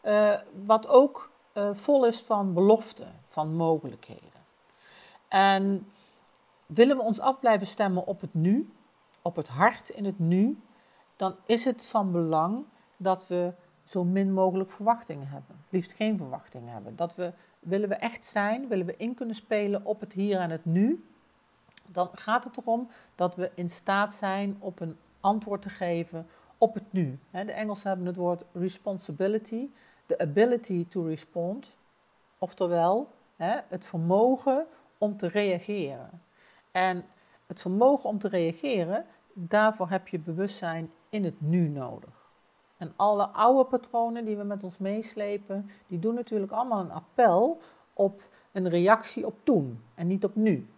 uh, 0.04 0.40
wat 0.66 0.88
ook 0.88 1.32
uh, 1.54 1.70
vol 1.74 2.06
is 2.06 2.22
van 2.22 2.54
beloften, 2.54 3.22
van 3.28 3.56
mogelijkheden. 3.56 4.44
En 5.28 5.88
willen 6.66 6.98
we 6.98 7.04
ons 7.04 7.20
af 7.20 7.40
blijven 7.40 7.68
stemmen 7.68 8.06
op 8.06 8.22
het 8.22 8.34
nu, 8.34 8.70
op 9.22 9.36
het 9.36 9.48
hart 9.48 9.90
in 9.90 10.06
het 10.06 10.20
nu, 10.20 10.62
dan 11.16 11.36
is 11.46 11.66
het 11.66 11.86
van 11.86 12.12
belang 12.12 12.66
dat 12.98 13.28
we 13.28 13.54
zo 13.84 14.04
min 14.04 14.34
mogelijk 14.34 14.72
verwachtingen 14.72 15.28
hebben. 15.28 15.66
Liefst 15.70 15.94
geen 15.94 16.18
verwachtingen 16.18 16.74
hebben. 16.74 16.96
Dat 16.96 17.16
we, 17.16 17.34
willen 17.60 17.90
we 17.90 17.96
echt 17.96 18.25
zijn, 18.25 18.68
willen 18.68 18.86
we 18.86 18.98
in 18.98 19.14
kunnen 19.14 19.36
spelen 19.36 19.86
op 19.86 20.00
het 20.00 20.14
hier 20.14 20.40
en 20.40 20.50
het 20.50 20.66
nu, 20.66 21.06
dan 21.88 22.10
gaat 22.13 22.44
het 22.44 22.58
erom 22.58 22.89
dat 23.15 23.36
we 23.36 23.51
in 23.56 23.70
staat 23.70 24.13
zijn 24.13 24.58
op 24.60 24.80
een 24.80 24.98
antwoord 25.20 25.62
te 25.62 25.70
geven 25.70 26.27
op 26.58 26.74
het 26.74 26.94
nu. 26.94 27.20
De 27.32 27.51
Engelsen 27.51 27.88
hebben 27.88 28.08
het 28.08 28.15
woord 28.15 28.44
responsibility, 28.51 29.70
the 30.06 30.18
ability 30.20 30.88
to 30.88 31.04
respond, 31.04 31.75
oftewel 32.38 33.10
het 33.68 33.86
vermogen 33.86 34.65
om 34.98 35.18
te 35.18 35.27
reageren. 35.27 36.22
En 36.72 37.06
het 37.46 37.62
vermogen 37.62 38.10
om 38.10 38.20
te 38.20 38.27
reageren, 38.27 39.06
daarvoor 39.34 39.89
heb 39.89 40.08
je 40.08 40.20
bewustzijn 40.20 40.92
in 41.10 41.24
het 41.24 41.42
nu 41.42 41.68
nodig. 41.68 42.24
En 42.77 42.94
alle 42.96 43.27
oude 43.27 43.70
patronen 43.70 44.25
die 44.25 44.38
we 44.38 44.44
met 44.44 44.63
ons 44.63 44.77
meeslepen, 44.77 45.70
die 45.88 46.00
doen 46.00 46.15
natuurlijk 46.15 46.51
allemaal 46.51 46.80
een 46.80 46.92
appel 46.92 47.62
op 47.94 48.22
een 48.51 48.70
reactie 48.70 49.25
op 49.25 49.36
toen 49.44 49.84
en 49.94 50.08
niet 50.08 50.24
op 50.24 50.36
nu. 50.36 50.70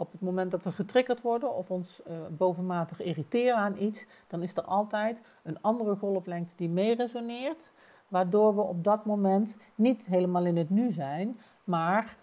Op 0.00 0.12
het 0.12 0.20
moment 0.20 0.50
dat 0.50 0.62
we 0.62 0.72
getriggerd 0.72 1.20
worden 1.20 1.54
of 1.54 1.70
ons 1.70 2.00
uh, 2.06 2.14
bovenmatig 2.30 3.00
irriteren 3.00 3.56
aan 3.56 3.76
iets, 3.78 4.06
dan 4.26 4.42
is 4.42 4.56
er 4.56 4.62
altijd 4.62 5.22
een 5.42 5.60
andere 5.60 5.96
golflengte 5.96 6.52
die 6.56 6.68
mee 6.68 6.94
resoneert, 6.94 7.74
waardoor 8.08 8.54
we 8.54 8.60
op 8.60 8.84
dat 8.84 9.04
moment 9.04 9.58
niet 9.74 10.06
helemaal 10.06 10.44
in 10.44 10.56
het 10.56 10.70
nu 10.70 10.90
zijn, 10.90 11.40
maar 11.64 12.16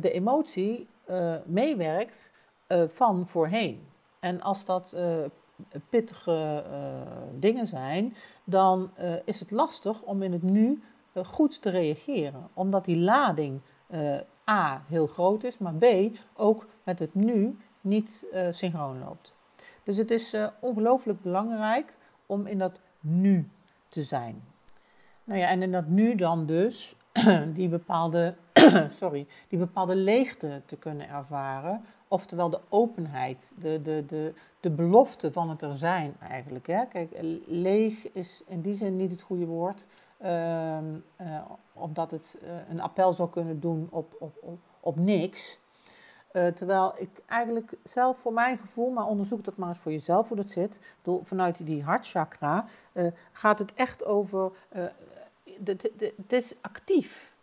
de 0.00 0.10
emotie 0.10 0.88
meewerkt 1.44 2.34
van 2.86 3.26
voorheen. 3.26 3.88
En 4.20 4.40
als 4.40 4.64
dat 4.64 4.96
pittige 5.88 6.64
dingen 7.38 7.66
zijn, 7.66 8.16
dan 8.44 8.90
is 9.24 9.40
het 9.40 9.50
lastig 9.50 10.02
om 10.02 10.22
in 10.22 10.32
het 10.32 10.42
nu 10.42 10.82
goed 11.24 11.62
te 11.62 11.70
reageren. 11.70 12.48
Omdat 12.54 12.84
die 12.84 12.98
lading 12.98 13.60
A 14.50 14.82
heel 14.88 15.06
groot 15.06 15.44
is, 15.44 15.58
maar 15.58 15.74
B 15.74 15.84
ook 16.34 16.66
met 16.82 16.98
het 16.98 17.14
nu 17.14 17.58
niet 17.80 18.26
uh, 18.32 18.46
synchroon 18.50 18.98
loopt. 18.98 19.34
Dus 19.82 19.96
het 19.96 20.10
is 20.10 20.34
uh, 20.34 20.46
ongelooflijk 20.60 21.22
belangrijk 21.22 21.92
om 22.26 22.46
in 22.46 22.58
dat 22.58 22.80
nu 23.00 23.48
te 23.88 24.02
zijn. 24.02 24.42
Nou 25.24 25.40
ja, 25.40 25.48
en 25.48 25.62
in 25.62 25.72
dat 25.72 25.86
nu 25.86 26.14
dan 26.14 26.46
dus 26.46 26.96
die 27.54 27.68
bepaalde, 27.68 28.34
sorry, 29.00 29.26
die 29.48 29.58
bepaalde 29.58 29.96
leegte 29.96 30.62
te 30.66 30.76
kunnen 30.76 31.08
ervaren. 31.08 31.84
Oftewel 32.08 32.50
de 32.50 32.60
openheid, 32.68 33.54
de, 33.60 33.82
de, 33.82 34.04
de, 34.06 34.34
de 34.60 34.70
belofte 34.70 35.32
van 35.32 35.50
het 35.50 35.62
er 35.62 35.74
zijn 35.74 36.16
eigenlijk. 36.20 36.66
Hè? 36.66 36.86
Kijk, 36.86 37.10
leeg 37.46 38.12
is 38.12 38.42
in 38.46 38.60
die 38.60 38.74
zin 38.74 38.96
niet 38.96 39.10
het 39.10 39.22
goede 39.22 39.46
woord. 39.46 39.86
Uh, 40.22 40.78
uh, 41.20 41.50
omdat 41.72 42.10
het 42.10 42.38
uh, 42.42 42.68
een 42.68 42.80
appel 42.80 43.12
zou 43.12 43.30
kunnen 43.30 43.60
doen 43.60 43.88
op, 43.90 44.16
op, 44.18 44.36
op, 44.40 44.58
op 44.80 44.96
niks. 44.98 45.60
Uh, 46.32 46.46
terwijl 46.46 46.94
ik 46.98 47.10
eigenlijk 47.26 47.72
zelf 47.82 48.18
voor 48.18 48.32
mijn 48.32 48.58
gevoel, 48.58 48.90
maar 48.90 49.06
onderzoek 49.06 49.44
dat 49.44 49.56
maar 49.56 49.68
eens 49.68 49.78
voor 49.78 49.92
jezelf 49.92 50.28
hoe 50.28 50.36
dat 50.36 50.50
zit, 50.50 50.80
door, 51.02 51.24
vanuit 51.24 51.66
die 51.66 51.82
hartchakra, 51.82 52.66
gaat 53.32 53.58
het 53.58 53.74
echt 53.74 54.04
over, 54.04 54.52
het 55.54 56.32
is 56.32 56.54
actief. 56.60 57.34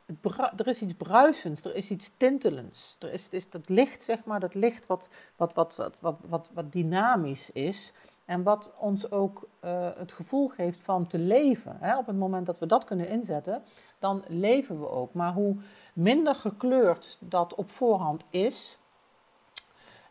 er 0.58 0.68
is 0.68 0.82
iets 0.82 0.94
bruisends, 0.94 1.62
er 1.62 1.76
is 1.76 1.90
iets 1.90 2.12
tintelends. 2.18 2.96
Er 3.00 3.14
is, 3.14 3.28
is 3.30 3.50
dat 3.50 3.70
licht, 3.70 4.02
zeg 4.02 4.26
maar, 4.26 4.40
dat 4.40 4.54
licht 4.54 4.86
wat, 4.86 5.10
wat, 5.36 5.54
wat, 5.54 5.76
wat, 5.76 5.96
wat, 6.00 6.16
wat, 6.28 6.52
wat 6.54 6.72
dynamisch 6.72 7.52
is. 7.52 7.94
En 8.26 8.44
wat 8.44 8.74
ons 8.78 9.12
ook 9.12 9.48
uh, 9.66 9.90
het 9.96 10.12
gevoel 10.12 10.48
geeft 10.48 10.82
van 10.82 11.08
te 11.08 11.18
leven. 11.20 11.78
Hè? 11.80 11.98
Op 11.98 12.08
het 12.08 12.18
moment 12.18 12.46
dat 12.46 12.60
we 12.60 12.66
dat 12.66 12.84
kunnen 12.84 13.08
inzetten, 13.08 13.64
dan 14.00 14.24
leven 14.28 14.80
we 14.80 14.90
ook. 14.90 15.14
Maar 15.14 15.34
hoe 15.34 15.56
minder 15.94 16.36
gekleurd 16.36 17.18
dat 17.20 17.56
op 17.56 17.72
voorhand 17.72 18.24
is, 18.30 18.80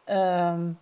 um, 0.07 0.78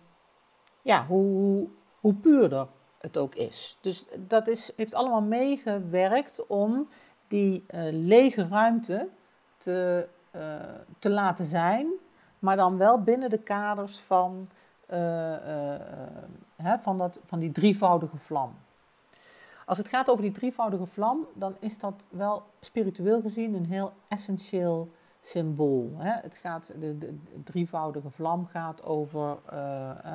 ja, 0.81 1.05
hoe, 1.05 1.67
hoe 1.99 2.13
puurder 2.13 2.67
het 2.97 3.17
ook 3.17 3.35
is. 3.35 3.77
Dus 3.81 4.05
dat 4.17 4.47
is, 4.47 4.71
heeft 4.75 4.93
allemaal 4.93 5.21
meegewerkt 5.21 6.45
om 6.47 6.89
die 7.27 7.65
uh, 7.69 7.81
lege 7.91 8.47
ruimte 8.47 9.09
te, 9.57 10.07
uh, 10.35 10.55
te 10.99 11.09
laten 11.09 11.45
zijn, 11.45 11.87
maar 12.39 12.55
dan 12.55 12.77
wel 12.77 13.01
binnen 13.01 13.29
de 13.29 13.37
kaders 13.37 13.99
van 13.99 14.49
hè, 16.55 16.77
van, 16.79 16.97
dat, 16.97 17.19
van 17.25 17.39
die 17.39 17.51
drievoudige 17.51 18.17
vlam. 18.17 18.53
Als 19.65 19.77
het 19.77 19.87
gaat 19.87 20.09
over 20.09 20.23
die 20.23 20.31
drievoudige 20.31 20.85
vlam, 20.85 21.25
dan 21.33 21.55
is 21.59 21.79
dat 21.79 22.05
wel 22.09 22.43
spiritueel 22.59 23.21
gezien 23.21 23.53
een 23.53 23.65
heel 23.65 23.93
essentieel 24.07 24.91
symbool. 25.21 25.91
Hè. 25.97 26.11
Het 26.21 26.37
gaat, 26.37 26.71
de, 26.79 26.97
de, 26.97 27.19
drievoudige 27.43 28.09
vlam 28.09 28.45
gaat 28.45 28.83
over, 28.83 29.37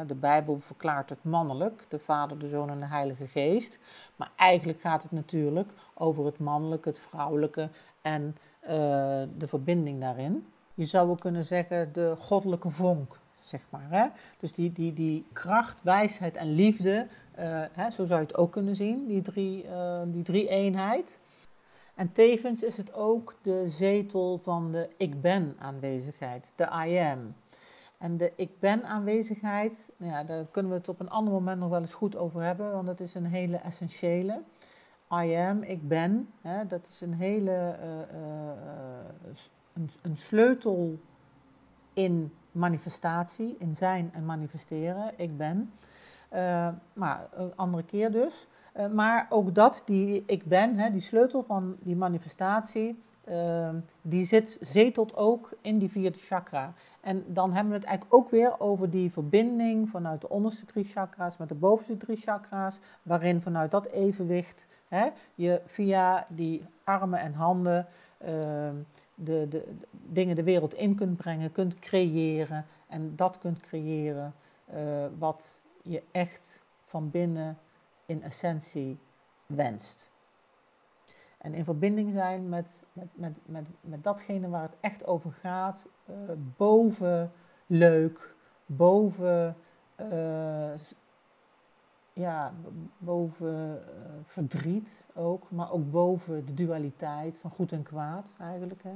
de 0.07 0.15
Bijbel 0.15 0.59
verklaart 0.61 1.09
het 1.09 1.25
mannelijk, 1.25 1.85
de 1.89 1.99
Vader, 1.99 2.39
de 2.39 2.49
Zoon 2.49 2.71
en 2.71 2.81
de 2.81 2.87
Heilige 2.87 3.27
Geest. 3.27 3.79
Maar 4.17 4.31
eigenlijk 4.37 4.81
gaat 4.81 5.03
het 5.03 5.13
natuurlijk 5.13 5.71
over 5.95 6.25
het 6.25 6.39
mannelijke, 6.39 6.89
het 6.89 6.99
vrouwelijke 6.99 7.69
en 8.03 8.37
de 9.39 9.47
verbinding 9.47 10.01
daarin. 10.01 10.47
Je 10.75 10.85
zou 10.85 11.11
ook 11.11 11.21
kunnen 11.21 11.45
zeggen 11.45 11.93
de 11.93 12.15
goddelijke 12.19 12.71
vonk 12.71 13.19
zeg 13.47 13.61
maar. 13.71 13.87
Hè? 13.89 14.07
Dus 14.39 14.53
die, 14.53 14.73
die, 14.73 14.93
die 14.93 15.27
kracht, 15.33 15.83
wijsheid 15.83 16.37
en 16.37 16.55
liefde, 16.55 17.07
uh, 17.39 17.63
hè, 17.73 17.91
zo 17.91 18.05
zou 18.05 18.21
je 18.21 18.27
het 18.27 18.37
ook 18.37 18.53
kunnen 18.53 18.77
zien, 18.77 19.07
die 19.07 19.23
drie, 19.23 19.65
uh, 19.65 20.01
die 20.07 20.23
drie 20.23 20.49
eenheid. 20.49 21.21
En 21.95 22.13
tevens 22.13 22.63
is 22.63 22.77
het 22.77 22.95
ook 22.95 23.35
de 23.43 23.69
zetel 23.69 24.39
van 24.39 24.73
de 24.73 24.89
ik 24.97 25.21
ben 25.21 25.57
aanwezigheid, 25.59 26.53
de 26.57 26.69
I 26.87 26.97
am. 26.99 27.35
En 27.99 28.17
de 28.17 28.33
ik 28.37 28.61
ben 28.61 28.85
aanwezigheid, 28.85 29.93
nou 29.97 30.13
ja, 30.13 30.25
daar 30.25 30.45
kunnen 30.51 30.73
we 30.73 30.79
het 30.79 30.89
op 30.89 31.01
een 31.01 31.11
ander 31.11 31.33
moment 31.33 31.61
nog 31.61 31.69
wel 31.69 31.81
eens 31.81 31.95
goed 31.95 32.17
over 32.17 32.43
hebben, 32.43 32.73
want 32.73 32.87
dat 32.87 33.01
is 33.01 33.15
een 33.15 33.27
hele 33.27 33.57
essentiële. 33.57 34.43
I 35.13 35.35
am, 35.35 35.63
ik 35.63 35.89
ben, 35.89 36.29
hè, 36.41 36.67
dat 36.67 36.87
is 36.91 37.01
een 37.01 37.15
hele 37.15 37.77
uh, 37.83 38.17
een, 39.73 39.91
een 40.03 40.17
sleutel 40.17 40.99
in 41.93 42.33
manifestatie, 42.57 43.57
in 43.59 43.75
zijn 43.75 44.11
en 44.15 44.25
manifesteren, 44.25 45.13
ik 45.17 45.37
ben. 45.37 45.73
Uh, 46.35 46.69
maar 46.93 47.27
een 47.33 47.53
andere 47.57 47.83
keer 47.83 48.13
dus. 48.13 48.47
Uh, 48.77 48.87
maar 48.87 49.27
ook 49.29 49.55
dat, 49.55 49.83
die 49.85 50.23
ik 50.27 50.45
ben, 50.45 50.77
hè, 50.77 50.91
die 50.91 51.01
sleutel 51.01 51.43
van 51.43 51.77
die 51.81 51.97
manifestatie, 51.97 53.03
uh, 53.29 53.69
die 54.03 54.27
zit, 54.27 54.59
zetelt 54.61 55.17
ook 55.17 55.51
in 55.61 55.79
die 55.79 55.91
vierde 55.91 56.19
chakra. 56.19 56.73
En 57.01 57.25
dan 57.27 57.53
hebben 57.53 57.73
we 57.73 57.79
het 57.79 57.87
eigenlijk 57.87 58.17
ook 58.17 58.31
weer 58.31 58.61
over 58.61 58.91
die 58.91 59.13
verbinding 59.13 59.91
vanuit 59.91 60.21
de 60.21 60.29
onderste 60.29 60.67
drie 60.67 60.85
chakra's 60.85 61.37
met 61.37 61.49
de 61.49 61.55
bovenste 61.55 61.97
drie 61.97 62.17
chakra's, 62.17 62.81
waarin 63.03 63.43
vanuit 63.43 63.71
dat 63.71 63.87
evenwicht 63.87 64.67
hè, 64.89 65.09
je 65.35 65.61
via 65.65 66.27
die 66.29 66.65
armen 66.85 67.21
en 67.21 67.33
handen 67.35 67.87
de, 69.17 69.47
de, 69.49 69.75
dingen 69.91 70.37
de 70.37 70.43
wereld 70.43 70.75
in 70.75 70.95
kunt 70.95 71.17
brengen, 71.17 71.53
kunt 71.53 71.79
creëren 71.79 72.67
en 72.89 73.17
dat 73.17 73.39
kunt 73.39 73.61
creëren 73.61 74.35
uh, 74.75 75.07
wat 75.19 75.63
je 75.83 76.03
echt 76.11 76.63
van 76.83 77.11
binnen 77.11 77.59
in 78.07 78.23
essentie 78.23 78.99
wenst. 79.47 80.11
En 81.39 81.55
in 81.55 81.65
verbinding 81.65 82.13
zijn 82.13 82.49
met, 82.49 82.85
met, 82.93 83.09
met, 83.15 83.33
met, 83.45 83.67
met 83.81 84.05
datgene 84.05 84.49
waar 84.49 84.63
het 84.63 84.77
echt 84.81 85.07
over 85.07 85.33
gaat, 85.33 85.89
uh, 86.11 86.17
boven 86.57 87.33
leuk, 87.67 88.35
boven 88.67 89.57
uh, 90.13 90.71
ja, 92.17 92.53
boven 92.99 93.83
uh, 93.87 94.03
verdriet 94.25 95.07
ook, 95.15 95.51
maar 95.51 95.73
ook 95.73 95.91
boven 95.91 96.47
de 96.47 96.55
dualiteit 96.55 97.39
van 97.39 97.51
goed 97.51 97.73
en 97.73 97.83
kwaad 97.83 98.35
eigenlijk. 98.41 98.83
Hè. 98.83 98.95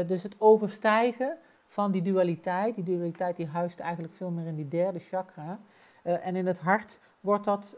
Uh, 0.00 0.08
dus 0.08 0.22
het 0.22 0.34
overstijgen 0.38 1.36
van 1.66 1.90
die 1.90 2.02
dualiteit, 2.02 2.74
die 2.74 2.84
dualiteit 2.84 3.36
die 3.36 3.46
huist 3.46 3.80
eigenlijk 3.80 4.14
veel 4.14 4.30
meer 4.30 4.46
in 4.46 4.56
die 4.56 4.68
derde 4.68 4.98
chakra. 4.98 5.58
Uh, 6.04 6.26
en 6.26 6.36
in 6.36 6.46
het 6.46 6.60
hart 6.60 7.00
wordt 7.20 7.44
dat 7.44 7.76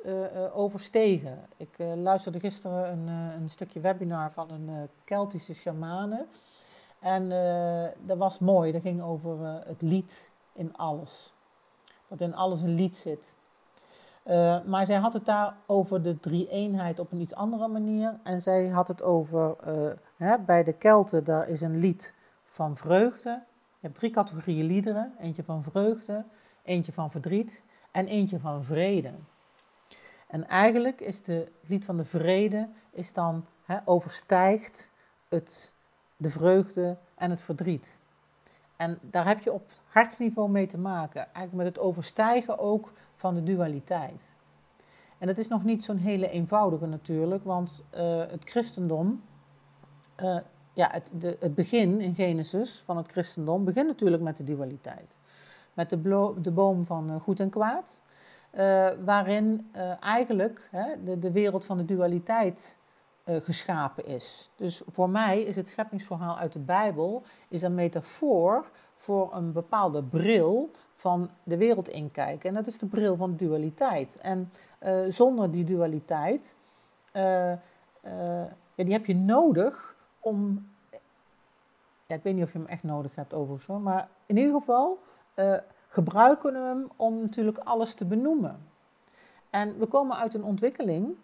overstegen. 0.53 1.39
Ik 1.57 1.75
luisterde 1.97 2.41
gisteren 2.41 2.93
een, 2.93 3.09
een, 3.09 3.51
stukje 3.51 3.81
webinar 3.81 4.33
van 4.33 4.51
een 4.51 4.89
Keltische 5.05 5.55
shamane. 5.55 6.27
En 6.99 7.29
dat 8.07 8.19
was 8.19 8.39
mooi, 8.39 8.73
dat 8.73 8.83
ging 8.83 9.03
over 9.03 9.63
het 9.67 9.83
lied 9.83 10.31
in 10.53 10.77
alles. 10.77 11.33
Dat 12.09 12.21
in 12.21 12.35
alles 12.35 12.63
een 12.63 12.75
lied 12.75 12.97
zit. 12.97 13.35
Uh, 14.27 14.65
maar 14.65 14.87
zij 14.87 14.97
had 14.97 15.13
het 15.13 15.25
daar 15.25 15.57
over 15.67 16.03
de 16.03 16.21
drie-eenheid 16.21 16.99
op 16.99 17.13
een 17.13 17.21
iets 17.21 17.35
andere 17.35 17.69
manier. 17.69 18.19
En 18.23 18.43
zij 18.43 18.69
had 18.69 18.89
het 18.89 19.03
over, 19.03 19.57
uh, 19.67 19.93
hè, 20.17 20.39
bij 20.39 20.65
de 20.65 20.73
Kelten, 20.73 21.25
daar 21.25 21.49
is 21.49 21.61
een 21.61 21.79
lied 21.79 22.15
van 22.45 22.77
vreugde. 22.77 23.31
Je 23.69 23.87
hebt 23.87 23.95
drie 23.95 24.11
categorieën 24.11 24.67
liederen. 24.67 25.13
Eentje 25.19 25.45
van 25.45 25.63
vreugde, 25.63 26.25
eentje 26.63 26.93
van 26.93 27.11
verdriet 27.11 27.63
en 27.91 28.07
eentje 28.07 28.39
van 28.39 28.65
vrede. 28.65 29.13
En 30.27 30.49
eigenlijk 30.49 31.01
is 31.01 31.23
de, 31.23 31.49
het 31.61 31.69
lied 31.69 31.85
van 31.85 31.97
de 31.97 32.05
vrede 32.05 32.69
is 32.91 33.13
dan, 33.13 33.47
hè, 33.65 33.79
overstijgt 33.85 34.91
het, 35.29 35.73
de 36.17 36.31
vreugde 36.31 36.97
en 37.15 37.31
het 37.31 37.41
verdriet. 37.41 38.01
En 38.77 38.99
daar 39.01 39.27
heb 39.27 39.41
je 39.41 39.53
op 39.53 39.71
hartsniveau 39.89 40.51
mee 40.51 40.67
te 40.67 40.79
maken. 40.79 41.21
Eigenlijk 41.21 41.53
met 41.53 41.67
het 41.67 41.79
overstijgen 41.79 42.59
ook 42.59 42.93
van 43.25 43.35
de 43.35 43.43
dualiteit. 43.43 44.23
En 45.19 45.27
dat 45.27 45.39
is 45.39 45.49
nog 45.49 45.65
niet 45.65 45.85
zo'n 45.85 45.97
hele 45.97 46.31
eenvoudige 46.31 46.87
natuurlijk, 46.87 47.45
want 47.45 47.85
uh, 47.95 48.19
het 48.19 48.45
christendom, 48.45 49.23
uh, 50.23 50.37
ja, 50.73 50.89
het, 50.93 51.13
de, 51.19 51.37
het 51.41 51.55
begin 51.55 52.01
in 52.01 52.15
Genesis 52.15 52.83
van 52.87 52.97
het 52.97 53.11
christendom 53.11 53.65
begint 53.65 53.87
natuurlijk 53.87 54.23
met 54.23 54.37
de 54.37 54.45
dualiteit. 54.45 55.17
Met 55.75 55.91
de, 55.91 56.33
de 56.41 56.51
boom 56.51 56.87
van 56.87 57.11
uh, 57.11 57.21
goed 57.21 57.41
en 57.41 57.51
kwaad, 57.51 58.01
waarin 59.05 59.71
eigenlijk 60.01 60.69
hè, 60.71 61.05
de, 61.05 61.19
de 61.19 61.31
wereld 61.33 61.65
van 61.65 61.77
de 61.77 61.85
dualiteit 61.85 62.79
geschapen 63.25 64.07
is. 64.07 64.51
Dus 64.57 64.83
voor 64.87 65.11
mij 65.11 65.43
is 65.43 65.57
het 65.57 65.69
scheppingsverhaal 65.69 66.39
uit 66.39 66.53
de 66.53 66.59
Bijbel 66.59 67.23
is 67.49 67.63
een 67.63 67.75
metafoor 67.75 68.71
voor 68.97 69.35
een 69.35 69.53
bepaalde 69.53 70.03
bril 70.03 70.71
van 70.95 71.31
de 71.43 71.57
wereld 71.57 71.89
inkijken. 71.89 72.49
En 72.49 72.55
dat 72.55 72.67
is 72.67 72.79
de 72.79 72.87
bril 72.87 73.17
van 73.17 73.37
dualiteit. 73.37 74.19
En 74.23 74.51
uh, 74.83 75.05
zonder 75.09 75.51
die 75.51 75.65
dualiteit, 75.65 76.55
uh, 77.13 77.23
uh, 77.53 77.57
ja, 78.75 78.85
die 78.85 78.93
heb 78.93 79.07
je 79.07 79.15
nodig 79.15 79.97
om 80.21 80.69
ja, 82.07 82.15
ik 82.15 82.23
weet 82.23 82.35
niet 82.35 82.45
of 82.45 82.53
je 82.53 82.59
hem 82.59 82.67
echt 82.67 82.83
nodig 82.83 83.15
hebt 83.15 83.35
overigens 83.35 83.67
hoor, 83.67 83.81
maar 83.81 84.09
in 84.27 84.37
ieder 84.37 84.53
geval 84.53 84.99
gebruiken 85.89 86.53
we 86.53 86.59
hem 86.59 86.91
om 86.97 87.21
natuurlijk 87.21 87.59
alles 87.59 87.95
te 87.95 88.05
benoemen. 88.05 88.69
En 89.51 89.79
we 89.79 89.87
komen 89.87 90.17
uit 90.17 90.35
een 90.35 90.45
ontwikkeling 90.45 91.17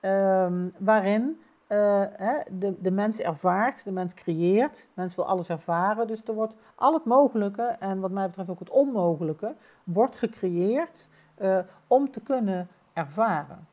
um, 0.00 0.72
waarin 0.78 1.40
uh, 1.68 2.04
hè, 2.12 2.38
de, 2.50 2.74
de 2.80 2.90
mens 2.90 3.18
ervaart, 3.18 3.84
de 3.84 3.92
mens 3.92 4.14
creëert, 4.14 4.76
de 4.76 4.88
mens 4.94 5.14
wil 5.14 5.26
alles 5.26 5.48
ervaren. 5.48 6.06
Dus 6.06 6.22
er 6.24 6.34
wordt 6.34 6.56
al 6.74 6.94
het 6.94 7.04
mogelijke, 7.04 7.62
en 7.62 8.00
wat 8.00 8.10
mij 8.10 8.26
betreft 8.26 8.48
ook 8.48 8.58
het 8.58 8.70
onmogelijke, 8.70 9.54
wordt 9.84 10.16
gecreëerd 10.16 11.08
uh, 11.38 11.58
om 11.86 12.10
te 12.10 12.20
kunnen 12.20 12.68
ervaren. 12.92 13.66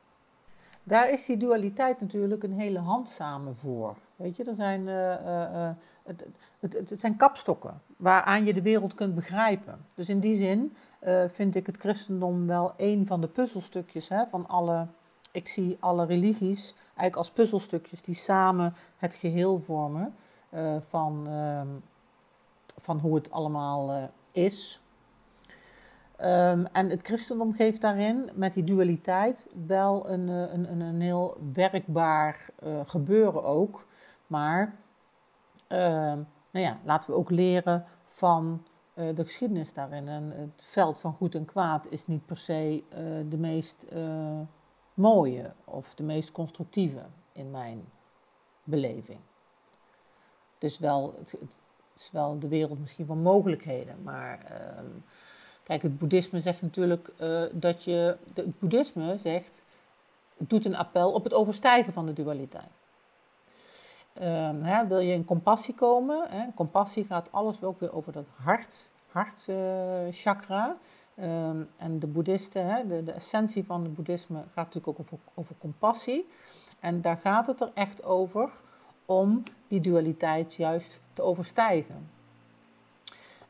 Daar 0.84 1.10
is 1.10 1.25
die 1.25 1.38
dualiteit 1.38 1.99
natuurlijk 2.01 2.43
een 2.43 2.60
hele 2.60 2.79
handzame 2.79 3.53
voor. 3.53 3.95
Weet 4.15 4.36
je, 4.36 4.43
er 4.43 4.55
zijn, 4.55 4.81
uh, 4.81 5.69
het, 6.03 6.25
het, 6.60 6.89
het, 6.89 6.99
zijn 6.99 7.17
kapstokken 7.17 7.81
waaraan 7.97 8.45
je 8.45 8.53
de 8.53 8.62
wereld 8.62 8.93
kunt 8.93 9.15
begrijpen. 9.15 9.86
Dus 9.95 10.10
in 10.10 10.19
die 10.19 10.34
zin 10.34 10.75
vind 11.27 11.55
ik 11.55 11.65
het 11.65 11.77
christendom 11.77 12.47
wel 12.47 12.73
een 12.77 13.05
van 13.05 13.21
de 13.21 13.27
puzzelstukjes 13.27 14.08
hè, 14.08 14.25
van 14.25 14.47
alle, 14.47 14.88
ik 15.31 15.47
zie 15.47 15.77
alle 15.79 16.05
religies 16.05 16.75
eigenlijk 16.95 17.15
als 17.15 17.31
puzzelstukjes 17.31 18.01
die 18.01 18.15
samen 18.15 18.75
het 18.97 19.15
geheel 19.15 19.60
vormen 19.60 20.15
van, 20.79 21.27
ehm, 21.27 21.67
van 22.77 22.99
hoe 22.99 23.15
het 23.15 23.31
allemaal 23.31 24.10
is. 24.31 24.81
Um, 26.21 26.65
en 26.65 26.89
het 26.89 27.01
christendom 27.01 27.53
geeft 27.53 27.81
daarin, 27.81 28.29
met 28.34 28.53
die 28.53 28.63
dualiteit, 28.63 29.47
wel 29.67 30.10
een, 30.10 30.27
een, 30.27 30.71
een, 30.71 30.79
een 30.79 31.01
heel 31.01 31.38
werkbaar 31.53 32.45
gebeuren 32.86 33.43
ook. 33.43 33.86
Maar 34.27 34.75
uh, 35.69 35.77
nou 36.51 36.65
ja, 36.65 36.79
laten 36.84 37.10
we 37.10 37.15
ook 37.15 37.29
leren 37.29 37.86
van 38.08 38.63
de 38.93 39.23
geschiedenis 39.23 39.73
daarin. 39.73 40.08
En 40.08 40.31
het 40.31 40.65
veld 40.65 40.99
van 40.99 41.13
goed 41.13 41.36
en 41.36 41.45
kwaad 41.45 41.88
is 41.89 42.08
niet 42.08 42.25
per 42.25 42.38
se 42.38 42.84
de 43.29 43.38
meest 43.38 43.88
mooie 44.95 45.51
of 45.63 45.95
de 45.95 46.03
meest 46.03 46.31
constructieve 46.31 47.05
in 47.31 47.51
mijn 47.51 47.86
beleving. 48.63 49.19
Dus 50.58 50.79
wel, 50.79 51.15
het, 51.17 51.31
het 51.31 51.55
is 51.95 52.10
wel 52.12 52.39
de 52.39 52.47
wereld 52.47 52.79
misschien 52.79 53.05
van 53.05 53.21
mogelijkheden, 53.21 54.03
maar 54.03 54.45
ehm, 54.45 54.86
Kijk, 55.65 55.81
het 55.81 55.97
boeddhisme 55.99 56.39
zegt 56.39 56.62
natuurlijk 56.62 57.10
uh, 57.21 57.43
dat 57.51 57.84
je. 57.84 58.17
Het 58.34 58.60
boeddhisme 58.60 59.17
zegt. 59.17 59.62
Het 60.38 60.49
doet 60.49 60.65
een 60.65 60.75
appel 60.75 61.12
op 61.12 61.23
het 61.23 61.34
overstijgen 61.34 61.93
van 61.93 62.05
de 62.05 62.13
dualiteit. 62.13 62.86
Um, 64.21 64.63
hè, 64.63 64.88
wil 64.88 64.99
je 64.99 65.13
in 65.13 65.25
compassie 65.25 65.73
komen? 65.73 66.29
Hè, 66.29 66.45
compassie 66.55 67.05
gaat 67.05 67.27
alles 67.31 67.63
ook 67.63 67.79
weer 67.79 67.93
over 67.93 68.12
dat 68.12 68.25
hart, 68.36 68.91
hartchakra. 69.12 70.67
Uh, 70.67 70.73
um, 71.21 71.69
en 71.78 71.99
de 71.99 72.08
boeddhisten, 72.08 72.65
hè, 72.65 72.86
de, 72.86 73.04
de, 73.04 73.12
essentie 73.12 73.65
van 73.65 73.84
het 73.84 73.95
boeddhisme 73.95 74.38
gaat 74.38 74.73
natuurlijk 74.73 74.88
ook 74.88 74.99
over, 74.99 75.17
over 75.34 75.56
compassie. 75.60 76.28
En 76.80 77.01
daar 77.01 77.17
gaat 77.17 77.47
het 77.47 77.62
er 77.62 77.71
echt 77.73 78.04
over 78.04 78.49
om 79.06 79.43
die 79.67 79.82
dualiteit 79.82 80.54
juist 80.54 80.99
te 81.13 81.21
overstijgen. 81.21 82.10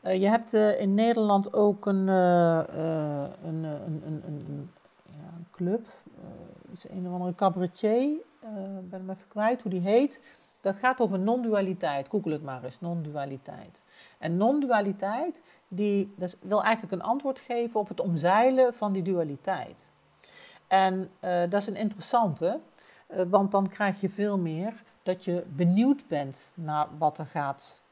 Uh, 0.06 0.20
je 0.20 0.28
hebt 0.28 0.54
uh, 0.54 0.80
in 0.80 0.94
Nederland 0.94 1.52
ook 1.52 1.86
een, 1.86 2.06
uh, 2.06 2.62
een, 3.44 3.64
een, 3.64 4.02
een, 4.06 4.22
een, 4.26 4.70
ja, 5.04 5.30
club. 5.50 5.86
is 6.72 6.88
een 6.88 7.06
of 7.06 7.12
andere 7.12 7.34
cabaretier. 7.34 8.10
Ben 8.82 9.00
hem 9.00 9.10
even 9.10 9.28
kwijt 9.28 9.62
hoe 9.62 9.70
die 9.70 9.80
heet. 9.80 10.22
Dat 10.60 10.76
gaat 10.76 11.00
over 11.00 11.18
non-dualiteit. 11.18 12.08
Google 12.08 12.32
het 12.32 12.42
maar 12.42 12.64
eens, 12.64 12.80
non-dualiteit. 12.80 13.84
En 14.18 14.36
non-dualiteit, 14.36 15.42
die 15.68 16.14
dat 16.16 16.36
wil 16.40 16.62
eigenlijk 16.62 16.92
een 16.92 17.08
antwoord 17.08 17.38
geven 17.38 17.80
op 17.80 17.88
het 17.88 18.00
omzeilen 18.00 18.74
van 18.74 18.92
die 18.92 19.02
dualiteit. 19.02 19.90
En 20.66 21.10
dat 21.20 21.52
is 21.52 21.66
een 21.66 21.76
interessante, 21.76 22.60
want 23.28 23.52
dan 23.52 23.68
krijg 23.68 24.00
je 24.00 24.10
veel 24.10 24.38
meer 24.38 24.82
dat 25.02 25.24
je 25.24 25.44
benieuwd 25.48 26.06
bent 26.08 26.52
naar 26.54 26.86
wat 26.98 27.18
er 27.18 27.26
gaat 27.26 27.82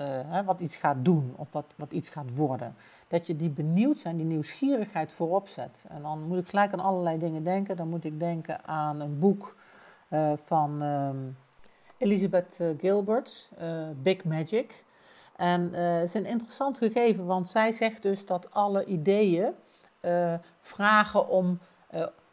uh, 0.00 0.06
hè, 0.06 0.44
wat 0.44 0.60
iets 0.60 0.76
gaat 0.76 0.96
doen 1.04 1.34
of 1.36 1.48
wat, 1.52 1.64
wat 1.76 1.92
iets 1.92 2.08
gaat 2.08 2.34
worden. 2.34 2.74
Dat 3.08 3.26
je 3.26 3.36
die 3.36 3.48
benieuwd 3.48 3.98
zijn, 3.98 4.16
die 4.16 4.26
nieuwsgierigheid 4.26 5.12
voorop 5.12 5.48
zet. 5.48 5.84
En 5.88 6.02
dan 6.02 6.22
moet 6.22 6.38
ik 6.38 6.48
gelijk 6.48 6.72
aan 6.72 6.80
allerlei 6.80 7.18
dingen 7.18 7.44
denken. 7.44 7.76
Dan 7.76 7.88
moet 7.88 8.04
ik 8.04 8.18
denken 8.18 8.64
aan 8.64 9.00
een 9.00 9.18
boek 9.18 9.56
van 10.42 10.82
um, 10.82 11.36
Elizabeth 11.98 12.60
Gilbert, 12.78 13.50
Big 14.02 14.24
Magic. 14.24 14.84
En 15.40 15.72
het 15.72 16.02
is 16.02 16.14
een 16.14 16.26
interessant 16.26 16.78
gegeven, 16.78 17.26
want 17.26 17.48
zij 17.48 17.72
zegt 17.72 18.02
dus 18.02 18.26
dat 18.26 18.50
alle 18.50 18.84
ideeën 18.84 19.52
vragen 20.60 21.28
om 21.28 21.58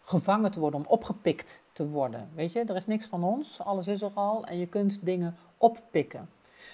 gevangen 0.01 0.51
te 0.51 0.59
worden, 0.59 0.79
om 0.79 0.85
opgepikt 0.87 1.63
te 1.71 1.87
worden. 1.87 2.29
Weet 2.33 2.51
je, 2.51 2.63
er 2.63 2.75
is 2.75 2.87
niks 2.87 3.07
van 3.07 3.23
ons, 3.23 3.61
alles 3.61 3.87
is 3.87 4.01
er 4.01 4.11
al 4.13 4.45
en 4.45 4.57
je 4.57 4.67
kunt 4.67 5.05
dingen 5.05 5.35
oppikken. 5.57 6.29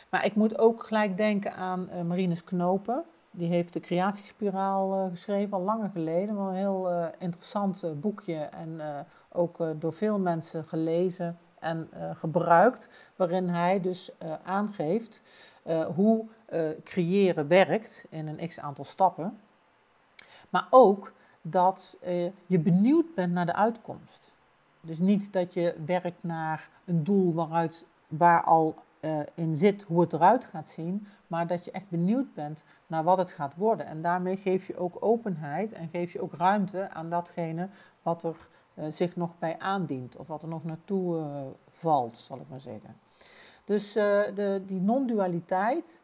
Maar 0.10 0.26
ik 0.26 0.36
moet 0.36 0.60
ook 0.60 0.84
gelijk 0.88 1.18
denken 1.18 1.54
aan 1.54 1.90
Marines 2.08 2.44
Knopen. 2.44 3.04
Die 3.32 3.48
heeft 3.48 3.74
de 3.74 3.80
creatiespiraal 3.80 5.10
geschreven, 5.10 5.54
al 5.54 5.64
langer 5.64 5.90
geleden. 5.90 6.36
Maar 6.36 6.48
een 6.48 6.56
heel 6.56 7.12
interessant 7.20 7.84
boekje 7.96 8.36
en 8.36 8.82
ook 9.30 9.58
door 9.80 9.94
veel 9.94 10.20
mensen 10.20 10.64
gelezen 10.64 11.38
en 11.60 11.90
gebruikt. 12.14 12.90
Waarin 13.16 13.50
hij 13.50 13.82
dus 13.82 14.12
aangeeft 14.44 15.22
hoe 15.96 16.26
creëren 16.84 17.48
werkt 17.48 18.06
in 18.10 18.28
een 18.28 18.48
x 18.48 18.60
aantal 18.60 18.86
stappen. 18.86 19.40
Maar 20.50 20.68
ook 20.70 21.14
dat 21.42 21.98
je 22.46 22.60
benieuwd 22.60 23.16
bent 23.16 23.34
naar 23.34 23.46
de 23.46 23.54
uitkomst. 23.54 24.32
Dus 24.82 25.00
niet 25.00 25.34
dat 25.34 25.54
je 25.54 25.76
werkt 25.86 26.24
naar 26.24 26.70
een 26.86 27.04
doel 27.04 27.34
waaruit, 27.34 27.86
waar 28.08 28.44
al 28.44 28.76
uh, 29.04 29.20
in 29.34 29.56
zit 29.56 29.84
hoe 29.84 30.02
het 30.02 30.14
eruit 30.14 30.46
gaat 30.46 30.70
zien, 30.70 31.08
maar 31.28 31.48
dat 31.48 31.66
je 31.66 31.72
echt 31.72 31.90
benieuwd 31.90 32.34
bent 32.34 32.64
naar 32.88 33.04
wat 33.04 33.18
het 33.18 33.32
gaat 33.32 33.56
worden. 33.56 33.86
En 33.86 34.02
daarmee 34.02 34.38
geef 34.38 34.68
je 34.68 34.78
ook 34.78 34.98
openheid 35.00 35.72
en 35.72 35.90
geef 35.90 36.14
je 36.14 36.22
ook 36.22 36.34
ruimte 36.34 36.90
aan 36.90 37.10
datgene 37.10 37.70
wat 38.02 38.24
er 38.24 38.36
uh, 38.74 38.86
zich 38.90 39.16
nog 39.16 39.30
bij 39.40 39.60
aandient 39.60 40.16
of 40.16 40.28
wat 40.28 40.42
er 40.42 40.48
nog 40.48 40.64
naartoe 40.64 41.18
uh, 41.18 41.26
valt, 41.72 42.18
zal 42.18 42.40
ik 42.40 42.50
maar 42.50 42.60
zeggen. 42.60 42.96
Dus 43.64 43.94
de, 43.94 44.62
die 44.66 44.82
non-dualiteit 44.82 46.04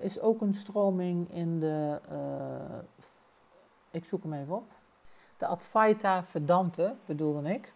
is 0.00 0.20
ook 0.20 0.40
een 0.40 0.54
stroming 0.54 1.32
in 1.32 1.60
de, 1.60 2.00
ik 3.90 4.04
zoek 4.04 4.22
hem 4.22 4.32
even 4.32 4.54
op, 4.54 4.70
de 5.36 5.46
Advaita 5.46 6.24
Vedanta 6.24 6.94
bedoelde 7.06 7.52
ik. 7.52 7.72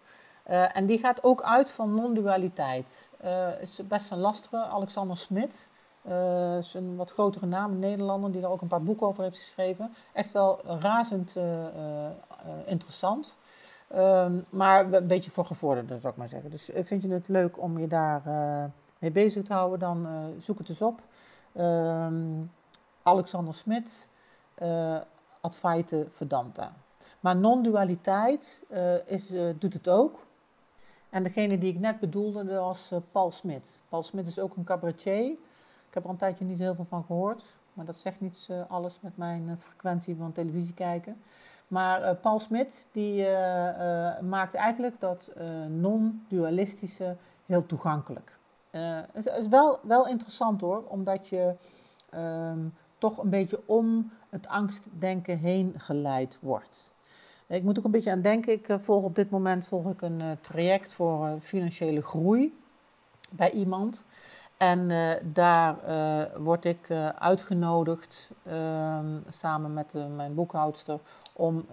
En 0.72 0.86
die 0.86 0.98
gaat 0.98 1.22
ook 1.22 1.42
uit 1.42 1.70
van 1.70 1.94
non-dualiteit. 1.94 3.10
Is 3.60 3.80
best 3.86 4.10
een 4.10 4.18
lastige, 4.18 4.56
Alexander 4.56 5.16
Smit. 5.16 5.68
Is 6.58 6.74
een 6.74 6.96
wat 6.96 7.10
grotere 7.10 7.46
naam, 7.46 7.70
een 7.70 7.78
Nederlander, 7.78 8.32
die 8.32 8.40
daar 8.40 8.50
ook 8.50 8.60
een 8.60 8.68
paar 8.68 8.82
boeken 8.82 9.06
over 9.06 9.22
heeft 9.22 9.36
geschreven. 9.36 9.94
Echt 10.12 10.32
wel 10.32 10.60
razend 10.80 11.36
interessant. 12.64 13.38
Um, 13.96 14.42
maar 14.50 14.92
een 14.92 15.06
beetje 15.06 15.30
voor 15.30 15.44
gevorderden, 15.44 16.00
zou 16.00 16.12
ik 16.12 16.18
maar 16.18 16.28
zeggen. 16.28 16.50
Dus 16.50 16.70
vind 16.74 17.02
je 17.02 17.08
het 17.08 17.28
leuk 17.28 17.62
om 17.62 17.78
je 17.78 17.86
daar 17.86 18.22
mee 18.98 19.10
bezig 19.10 19.44
te 19.44 19.52
houden, 19.52 19.78
dan 19.78 20.06
zoek 20.38 20.58
het 20.58 20.68
eens 20.68 20.82
op. 20.82 21.00
Um, 21.56 22.50
Alexander 23.02 23.54
Smit, 23.54 24.08
Advaite 25.40 26.06
Vedanta. 26.12 26.72
Maar 27.20 27.36
non-dualiteit 27.36 28.64
is, 29.06 29.32
doet 29.58 29.74
het 29.74 29.88
ook. 29.88 30.26
En 31.10 31.22
degene 31.22 31.58
die 31.58 31.72
ik 31.72 31.80
net 31.80 32.00
bedoelde 32.00 32.54
was 32.54 32.92
uh, 32.92 32.98
Paul 33.12 33.30
Smit. 33.30 33.78
Paul 33.88 34.02
Smit 34.02 34.26
is 34.26 34.38
ook 34.38 34.56
een 34.56 34.64
cabaretier. 34.64 35.30
Ik 35.88 35.94
heb 35.94 36.04
er 36.04 36.10
een 36.10 36.16
tijdje 36.16 36.44
niet 36.44 36.58
heel 36.58 36.74
veel 36.74 36.84
van 36.84 37.04
gehoord. 37.04 37.54
Maar 37.72 37.84
dat 37.84 37.98
zegt 37.98 38.20
niet 38.20 38.48
uh, 38.50 38.62
alles 38.68 38.98
met 39.00 39.16
mijn 39.16 39.48
uh, 39.48 39.52
frequentie 39.58 40.16
van 40.16 40.32
televisie 40.32 40.74
kijken. 40.74 41.22
Maar 41.68 42.14
Paul 42.14 42.40
Smit 42.40 42.86
die 42.92 43.26
maakt 44.20 44.54
eigenlijk 44.54 45.00
dat 45.00 45.32
non-dualistische 45.68 47.16
heel 47.46 47.66
toegankelijk. 47.66 48.38
Het 48.70 49.26
is, 49.26 49.26
is, 49.26 49.48
wel, 49.48 49.78
wel 49.82 50.06
interessant 50.06 50.60
hoor, 50.60 50.84
omdat 50.88 51.28
je 51.28 51.54
um, 52.14 52.74
toch 52.98 53.18
een 53.18 53.30
beetje 53.30 53.60
om 53.66 54.12
het 54.30 54.48
angstdenken 54.48 55.38
heen 55.38 55.74
geleid 55.76 56.38
wordt. 56.42 56.94
Ik 57.46 57.62
moet 57.62 57.78
ook 57.78 57.84
een 57.84 57.90
beetje 57.90 58.10
aan 58.10 58.20
denken. 58.20 58.52
Ik 58.52 58.68
eh, 58.68 58.78
volg 58.78 59.04
op 59.04 59.14
dit 59.14 59.30
moment 59.30 59.66
volg 59.66 59.86
ik 59.86 60.02
een 60.02 60.38
traject 60.40 60.92
voor 60.92 61.38
financiële 61.40 62.02
groei 62.02 62.58
bij 63.30 63.50
iemand. 63.50 64.04
En 64.56 64.88
daar 65.32 65.76
word 66.42 66.64
ik 66.64 66.90
uitgenodigd 67.18 68.30
ehm, 68.42 69.20
samen 69.28 69.74
met 69.74 69.94
mijn 70.16 70.34
boekhoudster 70.34 71.00
om 71.38 71.66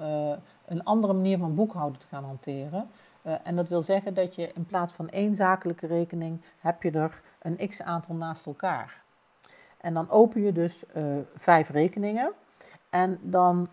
een 0.65 0.84
andere 0.84 1.13
manier 1.13 1.38
van 1.38 1.56
boekhouden 1.56 1.99
te 1.99 2.06
gaan 2.08 2.23
hanteren. 2.23 2.89
Uh, 3.23 3.34
en 3.43 3.56
dat 3.56 3.67
wil 3.67 3.82
zeggen 3.82 4.13
dat 4.13 4.36
je 4.36 4.51
in 4.54 4.65
plaats 4.65 4.93
van 4.93 5.10
één 5.10 5.36
zakelijke 5.36 5.88
rekening, 5.88 6.41
heb 6.60 6.84
je 6.84 6.91
er 6.91 7.21
een 7.41 7.69
x 7.69 7.82
aantal 7.82 8.15
naast 8.15 8.45
elkaar. 8.45 9.04
En 9.78 9.93
dan 9.93 10.10
open 10.10 10.41
je 10.41 10.51
dus 10.51 10.84
uh, 10.95 11.17
vijf 11.36 11.69
rekeningen. 11.69 12.32
En 12.89 13.19
dan 13.21 13.67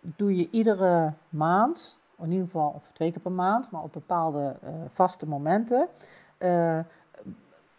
doe 0.00 0.36
je 0.36 0.50
iedere 0.50 1.12
maand, 1.28 1.98
in 2.18 2.30
ieder 2.30 2.46
geval 2.46 2.72
of 2.74 2.90
twee 2.92 3.12
keer 3.12 3.20
per 3.20 3.32
maand, 3.32 3.70
maar 3.70 3.82
op 3.82 3.92
bepaalde 3.92 4.56
vaste 4.88 5.26
momenten, 5.26 5.88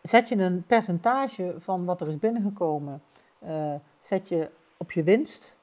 zet 0.01 0.29
je 0.29 0.35
een 0.35 0.63
percentage 0.67 1.55
van 1.57 1.85
wat 1.85 2.01
er 2.01 2.07
is 2.07 2.19
binnengekomen, 2.19 3.01
zet 3.99 4.27
je 4.27 4.49
op 4.77 4.91
je 4.91 5.03
winst 5.03 5.54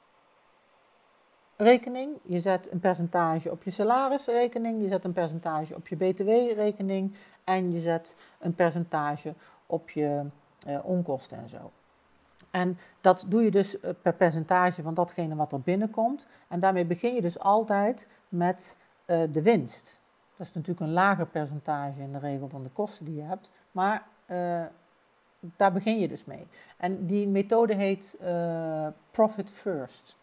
rekening, 1.63 2.17
je 2.23 2.39
zet 2.39 2.73
een 2.73 2.81
percentage 2.81 3.51
op 3.51 3.63
je 3.63 3.71
salarisrekening, 3.71 4.83
je 4.83 4.89
zet 4.89 5.05
een 5.05 5.13
percentage 5.13 5.75
op 5.75 5.89
je 5.89 5.97
btw-rekening 5.97 7.15
en 7.45 7.73
je 7.73 7.81
zet 7.81 8.15
een 8.39 8.55
percentage 8.55 9.35
op 9.67 9.91
je 9.91 10.23
uh, 10.67 10.79
onkosten 10.85 11.39
en 11.39 11.49
zo. 11.49 11.71
En 12.51 12.79
dat 13.01 13.25
doe 13.29 13.43
je 13.43 13.51
dus 13.51 13.81
eh, 13.81 13.91
per 14.03 14.15
percentage 14.15 14.83
van 14.83 14.95
datgene 14.95 15.35
wat 15.35 15.53
er 15.53 15.61
binnenkomt. 15.61 16.27
En 16.49 16.61
daarmee 16.61 16.85
begin 16.85 17.15
je 17.15 17.21
dus 17.21 17.39
altijd 17.39 18.09
met 18.29 18.79
uh, 19.07 19.23
de 19.33 19.43
winst. 19.43 20.01
Dat 20.37 20.47
is 20.47 20.53
natuurlijk 20.53 20.87
een 20.87 20.93
lager 20.93 21.27
percentage 21.27 22.01
in 22.01 22.13
de 22.13 22.19
regel 22.19 22.49
dan 22.49 22.63
de 22.63 22.69
kosten 22.69 23.05
die 23.05 23.15
je 23.15 23.23
hebt. 23.23 23.53
Maar 23.73 24.07
daar 25.57 25.73
begin 25.73 25.99
je 25.99 26.09
dus 26.09 26.25
mee. 26.25 26.47
En 26.77 27.07
die 27.07 27.29
methode 27.29 27.75
heet 27.75 28.17
Profit 29.11 29.51
First. 29.51 30.17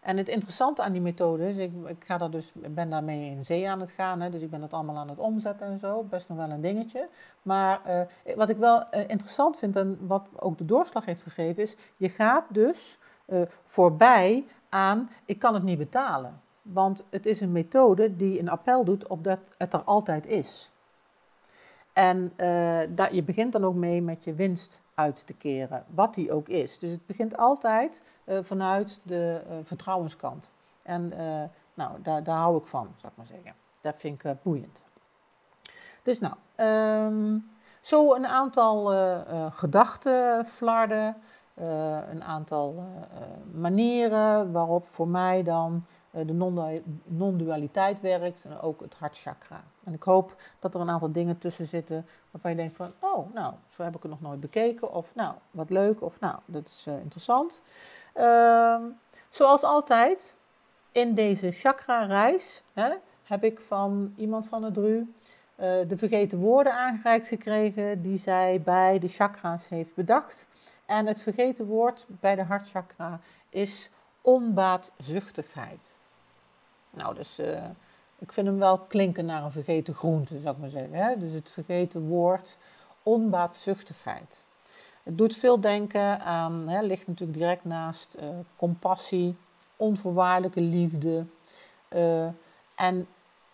En 0.00 0.16
het 0.16 0.28
interessante 0.28 0.82
aan 0.82 0.92
die 0.92 1.00
methode 1.00 1.48
is, 1.48 1.56
ik, 1.56 1.72
ik 1.86 2.04
ga 2.04 2.18
daar 2.18 2.30
dus, 2.30 2.52
ben 2.54 2.90
daarmee 2.90 3.30
in 3.30 3.44
zee 3.44 3.68
aan 3.68 3.80
het 3.80 3.90
gaan, 3.90 4.20
hè, 4.20 4.30
dus 4.30 4.42
ik 4.42 4.50
ben 4.50 4.62
het 4.62 4.72
allemaal 4.72 4.96
aan 4.96 5.08
het 5.08 5.18
omzetten 5.18 5.66
en 5.66 5.78
zo, 5.78 6.02
best 6.02 6.28
nog 6.28 6.38
wel 6.38 6.50
een 6.50 6.60
dingetje. 6.60 7.08
Maar 7.42 7.80
uh, 7.86 8.36
wat 8.36 8.48
ik 8.48 8.56
wel 8.56 8.80
uh, 8.80 9.00
interessant 9.00 9.56
vind 9.56 9.76
en 9.76 9.98
wat 10.06 10.28
ook 10.36 10.58
de 10.58 10.64
doorslag 10.64 11.04
heeft 11.04 11.22
gegeven 11.22 11.62
is, 11.62 11.76
je 11.96 12.08
gaat 12.08 12.44
dus 12.48 12.98
uh, 13.26 13.42
voorbij 13.64 14.44
aan, 14.68 15.10
ik 15.24 15.38
kan 15.38 15.54
het 15.54 15.62
niet 15.62 15.78
betalen. 15.78 16.40
Want 16.62 17.02
het 17.10 17.26
is 17.26 17.40
een 17.40 17.52
methode 17.52 18.16
die 18.16 18.38
een 18.38 18.48
appel 18.48 18.84
doet 18.84 19.06
op 19.06 19.24
dat 19.24 19.38
het 19.56 19.72
er 19.72 19.82
altijd 19.82 20.26
is. 20.26 20.70
En 21.92 22.32
daar, 22.94 23.14
je 23.14 23.22
begint 23.22 23.52
dan 23.52 23.64
ook 23.64 23.74
mee 23.74 24.02
met 24.02 24.24
je 24.24 24.34
winst 24.34 24.82
uit 24.94 25.26
te 25.26 25.34
keren, 25.34 25.84
wat 25.94 26.14
die 26.14 26.32
ook 26.32 26.48
is. 26.48 26.78
Dus 26.78 26.90
het 26.90 27.06
begint 27.06 27.36
altijd 27.36 28.02
vanuit 28.42 29.00
de 29.02 29.42
uh, 29.46 29.56
vertrouwenskant. 29.62 30.52
En 30.82 31.12
uh, 31.12 31.42
nou, 31.74 32.02
daar, 32.02 32.22
daar 32.22 32.36
hou 32.36 32.56
ik 32.56 32.66
van, 32.66 32.88
zou 32.96 33.12
ik 33.12 33.18
maar 33.18 33.26
zeggen. 33.26 33.54
Dat 33.80 33.94
vind 33.98 34.24
ik 34.24 34.42
boeiend. 34.42 34.84
Dus 36.02 36.18
nou, 36.18 36.34
um, 37.06 37.50
zo 37.80 38.14
een 38.14 38.26
aantal 38.26 38.84
gedachten 39.50 40.46
flarden, 40.46 41.16
een 42.10 42.24
aantal 42.24 42.84
manieren 43.52 44.52
waarop 44.52 44.86
voor 44.86 45.08
mij 45.08 45.42
dan 45.42 45.84
de 46.10 46.82
non-dualiteit 47.04 48.00
werkt 48.00 48.44
en 48.44 48.60
ook 48.60 48.80
het 48.80 48.94
hartchakra. 48.94 49.62
En 49.84 49.92
ik 49.92 50.02
hoop 50.02 50.34
dat 50.58 50.74
er 50.74 50.80
een 50.80 50.90
aantal 50.90 51.12
dingen 51.12 51.38
tussen 51.38 51.66
zitten 51.66 52.06
waarvan 52.30 52.50
je 52.50 52.56
denkt 52.56 52.76
van, 52.76 52.92
oh, 52.98 53.34
nou, 53.34 53.54
zo 53.68 53.82
heb 53.82 53.96
ik 53.96 54.02
het 54.02 54.10
nog 54.10 54.20
nooit 54.20 54.40
bekeken. 54.40 54.92
Of 54.92 55.14
nou, 55.14 55.34
wat 55.50 55.70
leuk. 55.70 56.02
Of 56.02 56.20
nou, 56.20 56.38
dat 56.44 56.66
is 56.66 56.86
interessant. 56.86 57.62
Uh, 58.16 58.76
zoals 59.28 59.62
altijd, 59.62 60.36
in 60.92 61.14
deze 61.14 61.50
chakra-reis 61.50 62.62
heb 63.22 63.44
ik 63.44 63.60
van 63.60 64.12
iemand 64.16 64.46
van 64.46 64.62
het 64.62 64.74
DRU 64.74 64.98
uh, 65.60 65.66
de 65.88 65.96
vergeten 65.96 66.38
woorden 66.38 66.74
aangereikt 66.74 67.28
gekregen 67.28 68.02
die 68.02 68.16
zij 68.16 68.60
bij 68.64 68.98
de 68.98 69.08
chakra's 69.08 69.68
heeft 69.68 69.94
bedacht. 69.94 70.46
En 70.86 71.06
het 71.06 71.20
vergeten 71.20 71.66
woord 71.66 72.06
bij 72.08 72.34
de 72.34 72.42
hartchakra 72.42 73.20
is 73.48 73.90
onbaatzuchtigheid. 74.20 75.96
Nou, 76.90 77.14
dus 77.14 77.40
uh, 77.40 77.64
ik 78.18 78.32
vind 78.32 78.46
hem 78.46 78.58
wel 78.58 78.78
klinken 78.78 79.24
naar 79.24 79.44
een 79.44 79.52
vergeten 79.52 79.94
groente, 79.94 80.38
zou 80.38 80.54
ik 80.54 80.60
maar 80.60 80.70
zeggen. 80.70 80.92
Hè? 80.92 81.18
Dus 81.18 81.32
het 81.32 81.50
vergeten 81.50 82.08
woord 82.08 82.58
onbaatzuchtigheid. 83.02 84.48
Het 85.02 85.18
doet 85.18 85.36
veel 85.36 85.60
denken 85.60 86.20
aan, 86.20 86.68
hè, 86.68 86.82
ligt 86.82 87.06
natuurlijk 87.06 87.38
direct 87.38 87.64
naast 87.64 88.16
uh, 88.20 88.28
compassie, 88.56 89.36
onvoorwaardelijke 89.76 90.60
liefde 90.60 91.26
uh, 91.88 92.26
en 92.74 93.06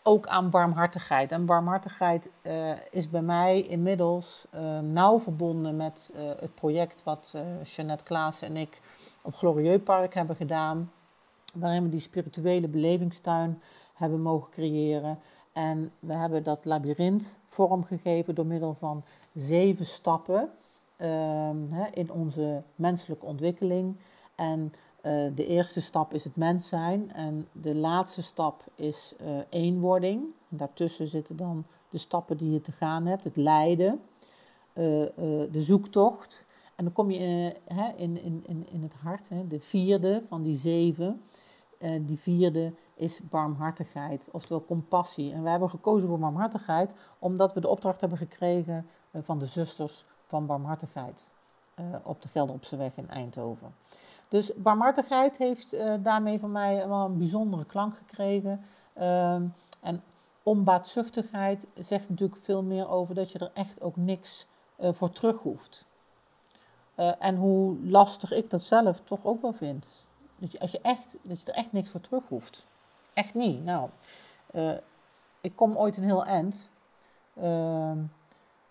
ook 0.03 0.27
aan 0.27 0.51
barmhartigheid. 0.51 1.33
En 1.33 1.47
barmhartigheid 1.47 2.27
uh, 2.43 2.71
is 2.91 3.11
bij 3.11 3.23
mij 3.23 3.61
inmiddels 3.61 4.47
nauw 4.83 5.21
verbonden 5.21 5.77
met 5.77 6.13
het 6.17 6.55
project 6.55 7.03
wat 7.03 7.37
Jeannette 7.63 8.05
Klaas 8.05 8.43
en 8.43 8.57
ik 8.57 8.81
op 9.23 9.35
Glorieux 9.35 9.83
Park 9.83 10.15
hebben 10.15 10.37
gedaan, 10.37 10.93
waarin 11.55 11.83
we 11.83 11.89
die 11.89 12.01
spirituele 12.01 12.69
belevingstuin 12.69 13.63
hebben 13.95 14.23
mogen 14.23 14.51
creëren. 14.51 15.19
En 15.53 15.93
we 15.99 16.13
hebben 16.13 16.43
dat 16.43 16.65
labyrint 16.65 17.41
vormgegeven 17.47 18.35
door 18.35 18.47
middel 18.47 18.75
van 18.75 19.05
zeven 19.35 19.87
stappen 19.87 20.51
in 21.93 22.11
onze 22.11 22.63
menselijke 22.75 23.27
ontwikkeling. 23.27 23.97
En 24.35 24.73
uh, 25.07 25.27
de 25.35 25.47
eerste 25.47 25.81
stap 25.81 26.13
is 26.13 26.25
het 26.25 26.37
mens 26.37 26.69
zijn 26.69 27.13
en 27.13 27.49
de 27.53 27.75
laatste 27.75 28.23
stap 28.23 28.65
is 28.75 29.15
uh, 29.21 29.39
eenwording. 29.49 30.23
En 30.51 30.57
daartussen 30.57 31.09
zitten 31.09 31.37
dan 31.37 31.65
de 31.91 31.99
stappen 31.99 32.37
die 32.37 32.53
je 32.53 32.61
te 32.61 32.73
gaan 32.73 33.07
hebt, 33.07 33.25
het 33.25 33.37
lijden, 33.37 33.93
uh, 33.93 34.03
de 34.75 35.49
zoektocht. 35.53 36.47
En 36.75 36.85
dan 36.85 36.93
kom 36.93 37.11
je 37.11 37.55
in, 37.97 38.23
in, 38.23 38.45
in, 38.47 38.67
in 38.71 38.83
het 38.83 38.95
hart, 38.95 39.29
de 39.49 39.61
vierde 39.61 40.23
van 40.25 40.43
die 40.43 40.55
zeven. 40.55 41.23
die 42.01 42.19
vierde 42.19 42.73
is 42.95 43.21
barmhartigheid, 43.29 44.29
oftewel 44.33 44.65
compassie. 44.65 45.33
En 45.33 45.43
wij 45.43 45.51
hebben 45.51 45.71
gekozen 45.71 46.09
voor 46.09 46.19
barmhartigheid 46.19 46.93
omdat 47.19 47.53
we 47.53 47.61
de 47.61 47.69
opdracht 47.69 48.01
hebben 48.01 48.19
gekregen 48.19 48.87
van 49.13 49.39
de 49.39 49.47
zusters 49.47 50.05
van 50.27 50.47
barmhartigheid 50.47 51.31
uh, 51.81 51.87
op 52.03 52.23
de 52.23 52.29
Gelderopseweg 52.29 52.97
in 52.97 53.11
Eindhoven. 53.11 53.75
Dus 54.29 54.55
barmhartigheid 54.55 55.37
heeft 55.37 55.75
uh, 55.75 55.95
daarmee 56.01 56.39
van 56.39 56.53
mij 56.53 56.89
wel 56.89 57.05
een 57.05 57.19
bijzondere 57.19 57.65
klank 57.65 57.97
gekregen. 57.97 58.65
Ehm, 58.93 59.47
en 59.81 60.03
onbaatzuchtigheid 60.43 61.67
zegt 61.75 62.09
natuurlijk 62.09 62.41
veel 62.41 62.63
meer 62.63 62.89
over 62.89 63.15
dat 63.15 63.33
je 63.33 63.39
er 63.39 63.51
echt 63.55 63.81
ook 63.81 63.97
niks 63.97 64.47
voor 64.81 65.11
terug 65.11 65.39
hoeft. 65.39 65.85
en 67.19 67.37
hoe 67.37 67.77
lastig 67.87 68.33
ik 68.33 68.51
dat 68.51 68.63
zelf 68.63 69.01
toch 69.01 69.25
ook 69.25 69.43
wel 69.43 69.53
vind. 69.53 70.05
Dat 70.39 70.61
als 70.61 70.71
je, 70.71 70.81
echt, 70.81 71.19
dat 71.23 71.41
je 71.41 71.47
er 71.47 71.59
echt 71.59 71.73
niks 71.73 71.91
voor 71.91 72.01
terug 72.01 72.29
hoeft. 72.29 72.67
Echt 73.13 73.35
niet. 73.35 73.65
Nou, 73.65 73.91
ik 75.41 75.57
kom 75.57 75.77
ooit 75.77 75.97
een 75.97 76.03
heel 76.03 76.25
eind. 76.25 76.69
Uh, 77.39 77.91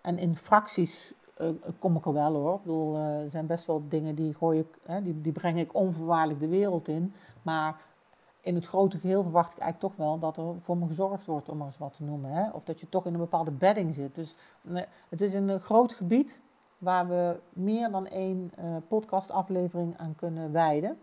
en 0.02 0.18
in 0.18 0.36
fracties 0.36 1.14
uh, 1.42 1.50
kom 1.80 1.96
ik 1.96 2.06
er 2.06 2.14
wel 2.14 2.34
hoor. 2.34 2.56
Ik 2.56 2.62
bedoel, 2.62 2.98
er 2.98 3.30
zijn 3.30 3.48
best 3.48 3.66
wel 3.66 3.84
dingen 3.88 4.16
die, 4.16 4.34
gooi 4.34 4.60
ik, 4.60 5.04
die, 5.04 5.22
die 5.22 5.32
breng 5.32 5.60
ik 5.60 5.74
onvoorwaardelijk 5.74 6.40
de 6.40 6.48
wereld 6.48 6.88
in. 6.88 7.14
Maar 7.42 7.82
in 8.42 8.56
het 8.56 8.68
grote 8.68 8.98
geheel 8.98 9.24
verwacht 9.24 9.52
ik 9.52 9.60
eigenlijk 9.60 9.94
toch 9.94 10.06
wel 10.06 10.20
dat 10.20 10.38
er 10.38 10.56
voor 10.60 10.78
me 10.78 10.88
gezorgd 10.88 11.26
wordt, 11.26 11.50
om 11.50 11.58
maar 11.58 11.68
eens 11.68 11.78
wat 11.78 11.94
te 11.96 12.04
noemen. 12.04 12.32
Hè? 12.32 12.50
Of 12.50 12.64
dat 12.64 12.80
je 12.80 12.90
toch 12.90 13.06
in 13.06 13.14
een 13.14 13.20
bepaalde 13.20 13.52
bedding 13.52 13.94
zit. 13.94 14.16
Dus 14.16 14.36
het 15.10 15.22
is 15.22 15.34
een 15.34 15.60
groot 15.60 15.94
gebied 15.94 16.40
waar 16.78 17.08
we 17.08 17.40
meer 17.50 17.92
dan 17.92 18.08
één 18.08 18.52
podcastaflevering 18.88 19.98
aan 19.98 20.16
kunnen 20.16 20.52
wijden. 20.52 20.98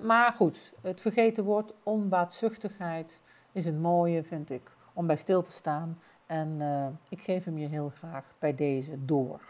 Maar 0.00 0.32
goed, 0.32 0.72
het 0.80 1.00
vergeten 1.00 1.44
woord 1.44 1.72
onbaatzuchtigheid 1.82 3.22
is 3.52 3.66
een 3.66 3.80
mooie, 3.80 4.22
vind 4.22 4.50
ik, 4.50 4.70
om 4.92 5.06
bij 5.06 5.16
stil 5.16 5.42
te 5.42 5.52
staan. 5.52 5.98
En 6.32 6.60
uh, 6.60 6.86
ik 7.08 7.20
geef 7.20 7.44
hem 7.44 7.58
je 7.58 7.68
heel 7.68 7.92
graag 7.98 8.24
bij 8.38 8.54
deze 8.54 9.04
door. 9.04 9.40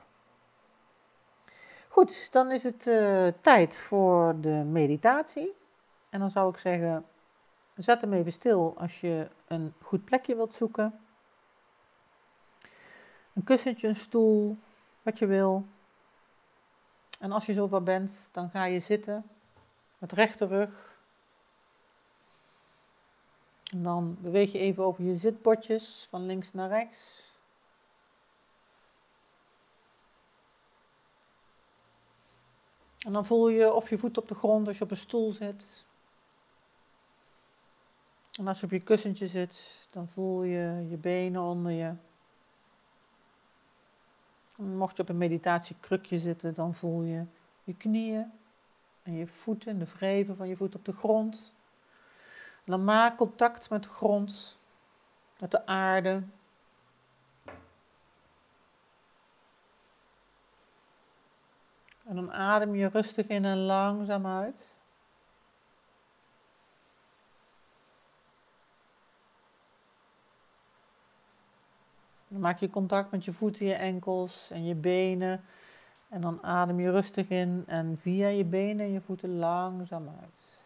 Goed, 1.88 2.32
dan 2.32 2.50
is 2.50 2.62
het 2.62 2.86
uh, 2.86 3.28
tijd 3.40 3.76
voor 3.76 4.40
de 4.40 4.64
meditatie. 4.64 5.52
En 6.10 6.20
dan 6.20 6.30
zou 6.30 6.50
ik 6.50 6.58
zeggen, 6.58 7.04
zet 7.74 8.00
hem 8.00 8.12
even 8.12 8.32
stil 8.32 8.74
als 8.78 9.00
je 9.00 9.28
een 9.46 9.74
goed 9.82 10.04
plekje 10.04 10.36
wilt 10.36 10.54
zoeken. 10.54 11.00
Een 13.32 13.44
kussentje, 13.44 13.88
een 13.88 13.94
stoel, 13.94 14.56
wat 15.02 15.18
je 15.18 15.26
wil. 15.26 15.64
En 17.18 17.32
als 17.32 17.46
je 17.46 17.54
zover 17.54 17.82
bent, 17.82 18.10
dan 18.32 18.50
ga 18.50 18.64
je 18.64 18.80
zitten 18.80 19.24
met 19.98 20.12
rechte 20.12 20.46
rug. 20.46 20.91
En 23.72 23.82
dan 23.82 24.16
beweeg 24.20 24.52
je 24.52 24.58
even 24.58 24.84
over 24.84 25.04
je 25.04 25.14
zitbordjes 25.14 26.06
van 26.10 26.26
links 26.26 26.52
naar 26.52 26.68
rechts. 26.68 27.30
En 32.98 33.12
dan 33.12 33.26
voel 33.26 33.48
je 33.48 33.72
of 33.72 33.90
je 33.90 33.98
voet 33.98 34.18
op 34.18 34.28
de 34.28 34.34
grond 34.34 34.68
als 34.68 34.78
je 34.78 34.84
op 34.84 34.90
een 34.90 34.96
stoel 34.96 35.32
zit. 35.32 35.84
En 38.32 38.46
als 38.46 38.60
je 38.60 38.66
op 38.66 38.72
je 38.72 38.80
kussentje 38.80 39.26
zit, 39.26 39.86
dan 39.90 40.08
voel 40.08 40.42
je 40.42 40.86
je 40.90 40.96
benen 40.96 41.42
onder 41.42 41.72
je. 41.72 41.94
En 44.56 44.76
mocht 44.76 44.96
je 44.96 45.02
op 45.02 45.08
een 45.08 45.18
meditatiekrukje 45.18 46.18
zitten, 46.18 46.54
dan 46.54 46.74
voel 46.74 47.02
je 47.02 47.24
je 47.64 47.74
knieën 47.74 48.32
en 49.02 49.14
je 49.14 49.26
voeten, 49.26 49.78
de 49.78 49.86
wreven 49.86 50.36
van 50.36 50.48
je 50.48 50.56
voet 50.56 50.74
op 50.74 50.84
de 50.84 50.92
grond. 50.92 51.52
En 52.64 52.70
dan 52.70 52.84
maak 52.84 53.16
contact 53.16 53.70
met 53.70 53.82
de 53.82 53.88
grond, 53.88 54.58
met 55.38 55.50
de 55.50 55.66
aarde. 55.66 56.22
En 62.04 62.14
dan 62.14 62.32
adem 62.32 62.74
je 62.74 62.86
rustig 62.86 63.26
in 63.26 63.44
en 63.44 63.58
langzaam 63.58 64.26
uit. 64.26 64.72
Dan 72.28 72.40
maak 72.40 72.58
je 72.58 72.70
contact 72.70 73.10
met 73.10 73.24
je 73.24 73.32
voeten, 73.32 73.66
je 73.66 73.74
enkels 73.74 74.50
en 74.50 74.64
je 74.64 74.74
benen. 74.74 75.44
En 76.08 76.20
dan 76.20 76.42
adem 76.42 76.80
je 76.80 76.90
rustig 76.90 77.28
in 77.28 77.64
en 77.66 77.98
via 77.98 78.28
je 78.28 78.44
benen 78.44 78.86
en 78.86 78.92
je 78.92 79.00
voeten 79.00 79.38
langzaam 79.38 80.08
uit. 80.22 80.61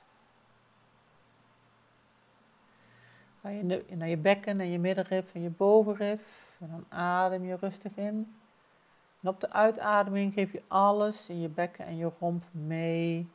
Ga 3.47 3.53
je 3.53 3.97
naar 3.97 4.09
je 4.09 4.17
bekken 4.17 4.61
en 4.61 4.71
je 4.71 4.79
middenrif 4.79 5.35
en 5.35 5.43
je 5.43 5.51
bovenrif. 5.51 6.57
En 6.61 6.69
dan 6.71 6.85
adem 6.89 7.45
je 7.45 7.57
rustig 7.57 7.97
in. 7.97 8.37
En 9.21 9.29
op 9.29 9.41
de 9.41 9.53
uitademing 9.53 10.33
geef 10.33 10.53
je 10.53 10.63
alles 10.69 11.29
in 11.29 11.41
je 11.41 11.49
bekken 11.49 11.87
en 11.87 11.97
je 11.97 12.11
romp 12.19 12.45
mee. 12.51 13.29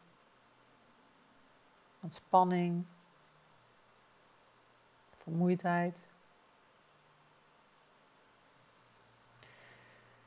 Ontspanning, 2.01 2.85
vermoeidheid. 5.17 6.05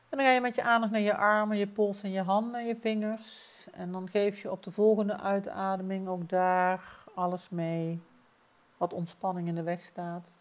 En 0.08 0.18
dan 0.18 0.26
ga 0.26 0.32
je 0.32 0.40
met 0.40 0.54
je 0.54 0.62
aandacht 0.62 0.92
naar 0.92 1.00
je 1.00 1.16
armen, 1.16 1.56
je 1.56 1.66
pols 1.66 2.02
en 2.02 2.10
je 2.10 2.22
handen 2.22 2.60
en 2.60 2.66
je 2.66 2.76
vingers. 2.76 3.56
En 3.72 3.92
dan 3.92 4.08
geef 4.08 4.38
je 4.38 4.50
op 4.50 4.62
de 4.62 4.70
volgende 4.70 5.20
uitademing 5.20 6.08
ook 6.08 6.28
daar 6.28 7.04
alles 7.14 7.48
mee 7.48 8.02
wat 8.76 8.92
ontspanning 8.92 9.48
in 9.48 9.54
de 9.54 9.62
weg 9.62 9.84
staat. 9.84 10.36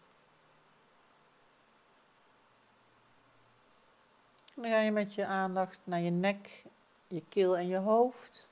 En 4.54 4.62
dan 4.62 4.70
ga 4.70 4.78
je 4.78 4.90
met 4.90 5.14
je 5.14 5.26
aandacht 5.26 5.80
naar 5.84 6.00
je 6.00 6.10
nek, 6.10 6.64
je 7.06 7.22
keel 7.28 7.56
en 7.56 7.66
je 7.66 7.76
hoofd. 7.76 8.48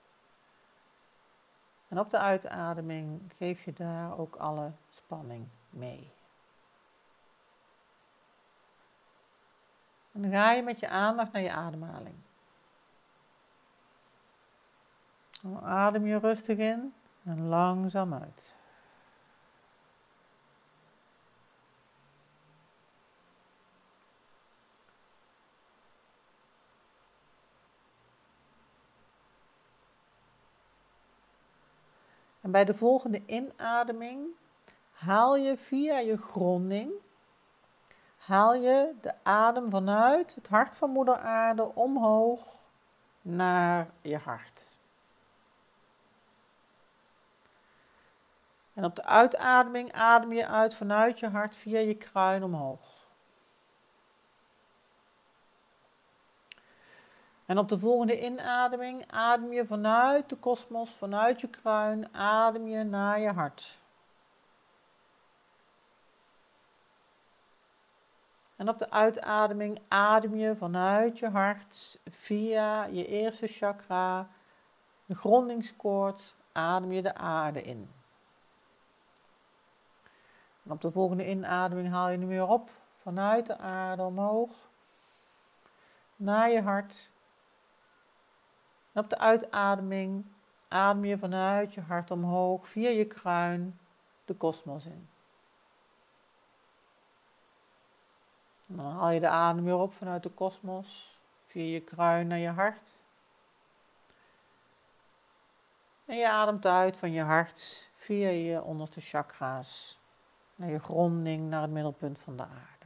En 1.89 1.99
op 1.99 2.11
de 2.11 2.19
uitademing 2.19 3.33
geef 3.37 3.65
je 3.65 3.73
daar 3.73 4.19
ook 4.19 4.37
alle 4.37 4.73
spanning 4.91 5.49
mee. 5.71 6.11
En 10.13 10.23
dan 10.23 10.31
ga 10.31 10.53
je 10.53 10.63
met 10.63 10.81
je 10.81 10.89
aandacht 10.89 11.33
naar 11.33 11.43
je 11.43 11.53
ademhaling. 11.53 12.15
Adem 15.63 16.07
je 16.07 16.19
rustig 16.19 16.59
in 16.59 16.95
en 17.25 17.49
langzaam 17.49 18.15
uit. 18.15 18.57
En 32.43 32.51
bij 32.51 32.65
de 32.65 32.75
volgende 32.75 33.23
inademing 33.27 34.27
haal 34.91 35.37
je 35.37 35.57
via 35.57 35.99
je 35.99 36.17
gronding 36.17 36.93
haal 38.17 38.55
je 38.55 38.95
de 39.01 39.15
adem 39.23 39.71
vanuit 39.71 40.35
het 40.35 40.49
hart 40.49 40.75
van 40.75 40.91
moeder 40.91 41.17
aarde 41.17 41.75
omhoog 41.75 42.41
naar 43.23 43.91
je 44.01 44.17
hart. 44.17 44.77
En 48.75 48.85
op 48.85 48.97
de 48.97 49.05
uitademing 49.05 49.93
adem 49.93 50.33
je 50.33 50.47
uit 50.47 50.75
vanuit 50.75 51.19
je 51.19 51.29
hart 51.29 51.57
via 51.57 51.79
je 51.79 51.95
kruin 51.95 52.43
omhoog. 52.43 52.92
En 57.53 57.59
op 57.59 57.69
de 57.69 57.79
volgende 57.79 58.21
inademing 58.21 59.11
adem 59.11 59.53
je 59.53 59.67
vanuit 59.67 60.29
de 60.29 60.37
kosmos, 60.37 60.91
vanuit 60.91 61.41
je 61.41 61.49
kruin, 61.49 62.15
adem 62.15 62.69
je 62.69 62.83
naar 62.83 63.21
je 63.21 63.33
hart. 63.33 63.79
En 68.57 68.69
op 68.69 68.79
de 68.79 68.91
uitademing 68.91 69.81
adem 69.89 70.37
je 70.37 70.57
vanuit 70.57 71.19
je 71.19 71.29
hart 71.29 72.01
via 72.11 72.85
je 72.85 73.07
eerste 73.07 73.47
chakra, 73.47 74.29
de 75.07 75.15
grondingskoord, 75.15 76.35
adem 76.53 76.93
je 76.93 77.03
de 77.03 77.15
aarde 77.15 77.63
in. 77.63 77.91
En 80.65 80.71
op 80.71 80.81
de 80.81 80.91
volgende 80.91 81.29
inademing 81.29 81.89
haal 81.89 82.09
je 82.09 82.17
nu 82.17 82.27
weer 82.27 82.49
op 82.49 82.71
vanuit 83.03 83.47
de 83.47 83.59
aarde 83.59 84.03
omhoog 84.03 84.51
naar 86.17 86.51
je 86.51 86.63
hart. 86.63 87.11
En 88.93 89.03
op 89.03 89.11
de 89.11 89.19
uitademing 89.19 90.25
adem 90.69 91.05
je 91.05 91.19
vanuit 91.19 91.75
je 91.75 91.81
hart 91.81 92.11
omhoog 92.11 92.69
via 92.69 92.89
je 92.89 93.05
kruin 93.05 93.79
de 94.25 94.35
kosmos 94.35 94.85
in. 94.85 95.09
dan 98.77 98.87
haal 98.87 99.11
je 99.11 99.21
de 99.21 99.29
adem 99.29 99.65
weer 99.65 99.77
op 99.77 99.95
vanuit 99.95 100.23
de 100.23 100.29
kosmos, 100.29 101.19
via 101.47 101.73
je 101.73 101.81
kruin 101.81 102.27
naar 102.27 102.39
je 102.39 102.49
hart. 102.49 103.03
En 106.05 106.17
je 106.17 106.29
ademt 106.29 106.67
uit 106.67 106.97
van 106.97 107.13
je 107.13 107.23
hart 107.23 107.91
via 107.95 108.29
je 108.29 108.63
onderste 108.63 109.01
chakra's 109.01 110.01
naar 110.55 110.71
je 110.71 110.79
gronding, 110.79 111.49
naar 111.49 111.63
het 111.63 111.71
middelpunt 111.71 112.19
van 112.19 112.37
de 112.37 112.43
aarde. 112.43 112.82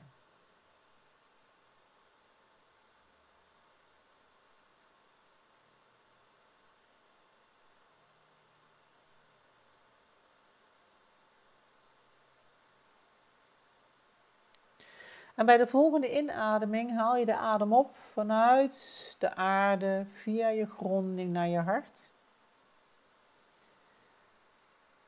En 15.37 15.47
bij 15.47 15.57
de 15.57 15.67
volgende 15.67 16.17
inademing 16.17 16.93
haal 16.93 17.17
je 17.17 17.27
de 17.27 17.37
adem 17.37 17.73
op 17.73 17.97
vanuit 17.97 19.15
de 19.19 19.35
aarde 19.35 20.07
via 20.13 20.49
je 20.49 20.67
gronding 20.67 21.33
naar 21.33 21.49
je 21.49 21.59
hart. 21.59 22.11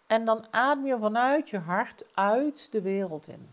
En 0.07 0.25
dan 0.25 0.47
adem 0.51 0.87
je 0.87 0.99
vanuit 0.99 1.51
je 1.51 1.59
hart 1.59 2.05
uit 2.15 2.73
de 2.73 2.83
wereld 2.83 3.29
in. 3.29 3.49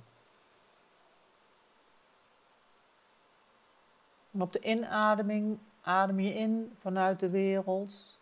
En 4.31 4.41
op 4.41 4.53
de 4.53 4.59
inademing 4.59 5.59
adem 5.81 6.19
je 6.19 6.33
in 6.33 6.75
vanuit 6.79 7.19
de 7.19 7.29
wereld. 7.29 8.19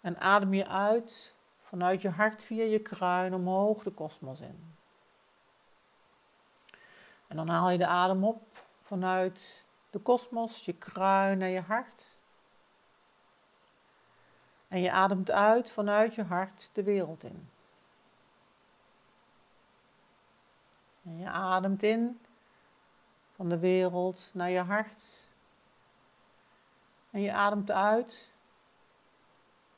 En 0.00 0.18
adem 0.18 0.54
je 0.54 0.66
uit 0.66 1.34
vanuit 1.60 2.02
je 2.02 2.08
hart 2.08 2.42
via 2.42 2.64
je 2.64 2.78
kruin 2.78 3.34
omhoog 3.34 3.82
de 3.82 3.90
kosmos 3.90 4.40
in. 4.40 4.78
En 7.30 7.36
dan 7.36 7.48
haal 7.48 7.70
je 7.70 7.78
de 7.78 7.86
adem 7.86 8.24
op 8.24 8.42
vanuit 8.82 9.64
de 9.90 9.98
kosmos, 9.98 10.64
je 10.64 10.72
kruin 10.72 11.38
naar 11.38 11.48
je 11.48 11.60
hart. 11.60 12.18
En 14.68 14.80
je 14.80 14.92
ademt 14.92 15.30
uit 15.30 15.70
vanuit 15.70 16.14
je 16.14 16.22
hart 16.22 16.70
de 16.72 16.82
wereld 16.82 17.22
in. 17.22 17.48
En 21.02 21.18
je 21.18 21.28
ademt 21.28 21.82
in 21.82 22.20
van 23.34 23.48
de 23.48 23.58
wereld 23.58 24.30
naar 24.34 24.50
je 24.50 24.60
hart. 24.60 25.28
En 27.10 27.20
je 27.20 27.32
ademt 27.32 27.70
uit 27.70 28.30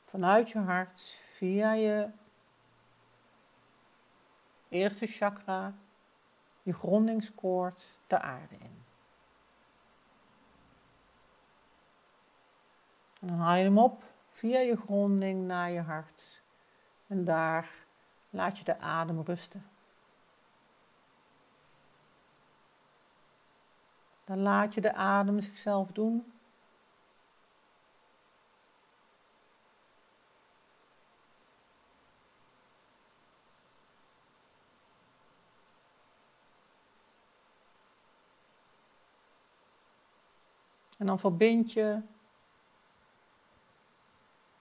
vanuit 0.05 0.49
je 0.49 0.59
hart 0.59 1.19
via 1.35 1.73
je 1.73 2.09
eerste 4.69 5.07
chakra 5.07 5.73
je 6.63 6.73
grondingskoord 6.73 7.99
de 8.07 8.19
aarde 8.19 8.55
in. 8.59 8.83
En 13.19 13.27
dan 13.27 13.37
haal 13.37 13.55
je 13.55 13.63
hem 13.63 13.77
op 13.77 14.03
via 14.31 14.59
je 14.59 14.77
gronding 14.77 15.47
naar 15.47 15.71
je 15.71 15.81
hart. 15.81 16.41
En 17.07 17.25
daar 17.25 17.69
laat 18.29 18.57
je 18.57 18.63
de 18.63 18.79
adem 18.79 19.21
rusten. 19.21 19.65
Dan 24.25 24.39
laat 24.39 24.73
je 24.73 24.81
de 24.81 24.93
adem 24.93 25.39
zichzelf 25.39 25.91
doen. 25.91 26.32
En 41.03 41.09
dan 41.09 41.19
verbind 41.19 41.73
je, 41.73 42.01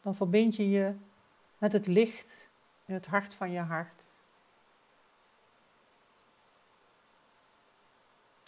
dan 0.01 0.15
verbind 0.15 0.57
je 0.57 0.71
je 0.71 0.95
met 1.59 1.73
het 1.73 1.87
licht 1.87 2.49
in 2.85 2.95
het 2.95 3.07
hart 3.07 3.35
van 3.35 3.51
je 3.51 3.61
hart. 3.61 4.07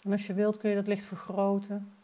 En 0.01 0.11
als 0.11 0.27
je 0.27 0.33
wilt 0.33 0.57
kun 0.57 0.69
je 0.69 0.75
dat 0.75 0.87
licht 0.87 1.05
vergroten. 1.05 1.95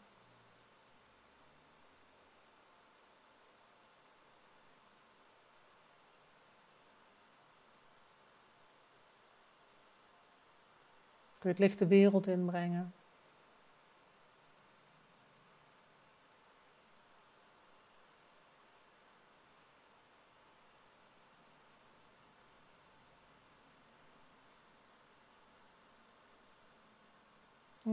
Kun 11.38 11.40
je 11.40 11.48
het 11.48 11.58
licht 11.58 11.78
de 11.78 11.86
wereld 11.86 12.26
inbrengen. 12.26 12.92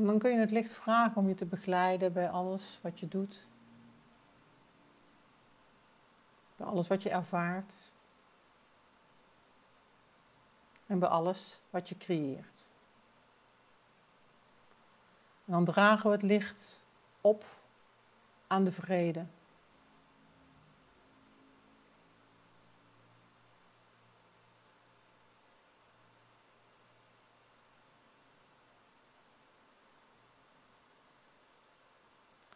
Dan 0.06 0.20
kun 0.20 0.32
je 0.32 0.40
het 0.40 0.52
licht 0.52 0.72
vragen 0.72 1.18
om 1.18 1.28
je 1.28 1.36
te 1.36 1.46
begeleiden 1.46 2.14
bij 2.14 2.30
alles 2.30 2.80
wat 2.82 3.00
je 3.00 3.08
doet. 3.08 3.48
Bij 6.56 6.68
alles 6.68 6.88
wat 6.88 7.04
je 7.04 7.10
ervaart. 7.10 7.76
En 10.86 11.00
bij 11.00 11.10
alles 11.10 11.60
wat 11.70 11.90
je 11.90 11.98
creëert. 11.98 12.70
En 15.46 15.52
dan 15.52 15.66
dragen 15.66 16.10
we 16.10 16.16
het 16.16 16.26
licht 16.26 16.84
op 17.22 17.46
aan 18.48 18.64
de 18.64 18.72
vrede. 18.72 19.26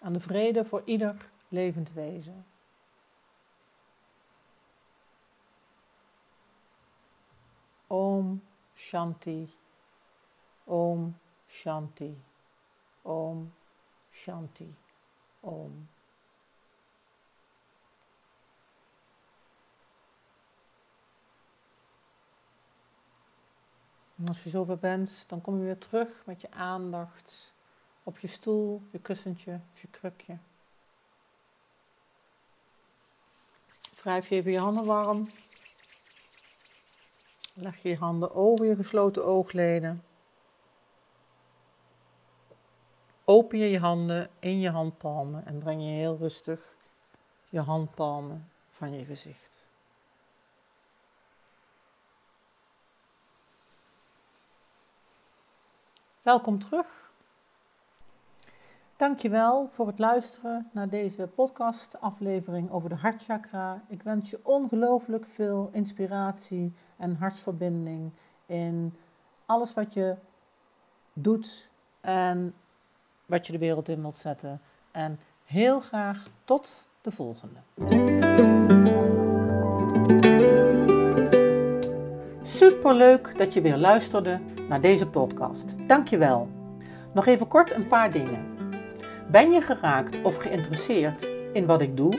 Aan 0.04 0.14
de 0.14 0.20
vrede 0.20 0.66
voor 0.66 0.82
ieder 0.86 1.30
levend 1.48 1.94
wezen. 1.94 2.46
Om 7.88 8.44
Shanti. 8.76 9.54
Om 10.64 11.18
Shanti. 11.48 12.24
Om 13.02 13.54
Shanti. 14.12 14.76
Om. 15.40 15.90
En 24.16 24.28
als 24.28 24.44
je 24.44 24.50
zover 24.50 24.78
bent, 24.78 25.24
dan 25.28 25.42
kom 25.42 25.58
je 25.58 25.64
weer 25.64 25.78
terug 25.78 26.26
met 26.26 26.42
je 26.42 26.52
aandacht 26.52 27.53
op 28.04 28.20
je 28.20 28.28
stoel, 28.28 28.82
je 28.92 29.00
kussentje 29.00 29.60
of 29.74 29.82
je 29.82 29.88
krukje. 29.88 30.38
Wrijf 33.96 34.30
je 34.30 34.36
even 34.36 34.52
je 34.52 34.60
handen 34.60 34.86
warm. 34.86 35.30
Leg 37.54 37.82
je 37.82 37.96
handen 37.96 38.34
over 38.34 38.66
je 38.66 38.76
gesloten 38.76 39.26
oogleden. 39.26 40.04
Open 43.26 43.60
je 43.60 43.70
je 43.70 43.80
handen 43.80 44.30
in 44.40 44.60
je 44.60 44.70
handpalmen 44.70 45.46
en 45.46 45.60
breng 45.60 45.82
je 45.82 45.88
heel 45.88 46.18
rustig 46.18 46.76
je 47.50 47.60
handpalmen 47.60 48.52
van 48.70 48.94
je 48.94 49.06
gezicht. 49.06 49.62
Welkom 56.22 56.60
terug. 56.60 57.03
Dankjewel 59.04 59.68
voor 59.72 59.88
het 59.88 60.00
luisteren 60.00 60.70
naar 60.72 60.90
deze 60.90 61.28
podcast 61.28 62.02
aflevering 62.02 62.72
over 62.72 62.90
de 62.90 62.96
hartchakra. 62.96 63.82
Ik 63.88 64.04
wens 64.04 64.30
je 64.30 64.40
ongelooflijk 64.44 65.26
veel 65.26 65.70
inspiratie 65.72 66.74
en 66.98 67.16
hartsverbinding 67.16 68.12
in 68.46 68.94
alles 69.46 69.74
wat 69.74 69.94
je 69.94 70.16
doet 71.14 71.70
en 72.02 72.54
wat 73.26 73.46
je 73.46 73.52
de 73.52 73.58
wereld 73.58 73.90
in 73.90 74.02
wilt 74.02 74.18
zetten. 74.18 74.62
En 74.92 75.20
heel 75.46 75.80
graag 75.80 76.28
tot 76.44 76.84
de 77.02 77.12
volgende. 77.12 77.60
Superleuk 82.44 83.38
dat 83.38 83.54
je 83.54 83.62
weer 83.62 83.78
luisterde 83.78 84.40
naar 84.70 84.82
deze 84.82 85.08
podcast. 85.08 85.88
Dankjewel. 85.88 86.48
Nog 87.14 87.26
even 87.26 87.48
kort 87.48 87.72
een 87.72 87.88
paar 87.88 88.12
dingen. 88.12 88.53
Ben 89.34 89.52
je 89.52 89.62
geraakt 89.62 90.22
of 90.22 90.38
geïnteresseerd 90.38 91.30
in 91.54 91.66
wat 91.66 91.82
ik 91.82 91.98
doe? 91.98 92.14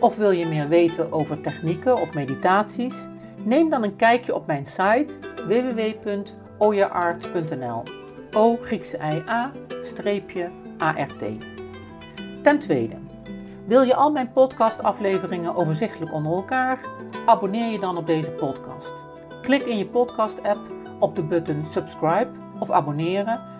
Of 0.00 0.16
wil 0.16 0.30
je 0.30 0.46
meer 0.46 0.68
weten 0.68 1.12
over 1.12 1.40
technieken 1.40 2.00
of 2.00 2.14
meditaties? 2.14 2.94
Neem 3.44 3.70
dan 3.70 3.82
een 3.82 3.96
kijkje 3.96 4.34
op 4.34 4.46
mijn 4.46 4.66
site 4.66 5.06
www.oyaart.nl. 5.46 7.82
O 8.32 8.56
Griekse 8.56 8.96
I 8.96 9.22
A 9.28 9.52
streepje 9.82 10.50
ART. 10.78 11.18
Ten 12.42 12.58
tweede, 12.58 12.96
wil 13.66 13.82
je 13.82 13.94
al 13.94 14.10
mijn 14.10 14.32
podcastafleveringen 14.32 15.56
overzichtelijk 15.56 16.12
onder 16.12 16.32
elkaar? 16.32 16.80
Abonneer 17.26 17.70
je 17.70 17.78
dan 17.78 17.96
op 17.96 18.06
deze 18.06 18.30
podcast. 18.30 18.92
Klik 19.42 19.62
in 19.62 19.78
je 19.78 19.86
podcast-app 19.86 20.60
op 20.98 21.16
de 21.16 21.22
button 21.22 21.64
subscribe 21.70 22.30
of 22.58 22.70
abonneren 22.70 23.53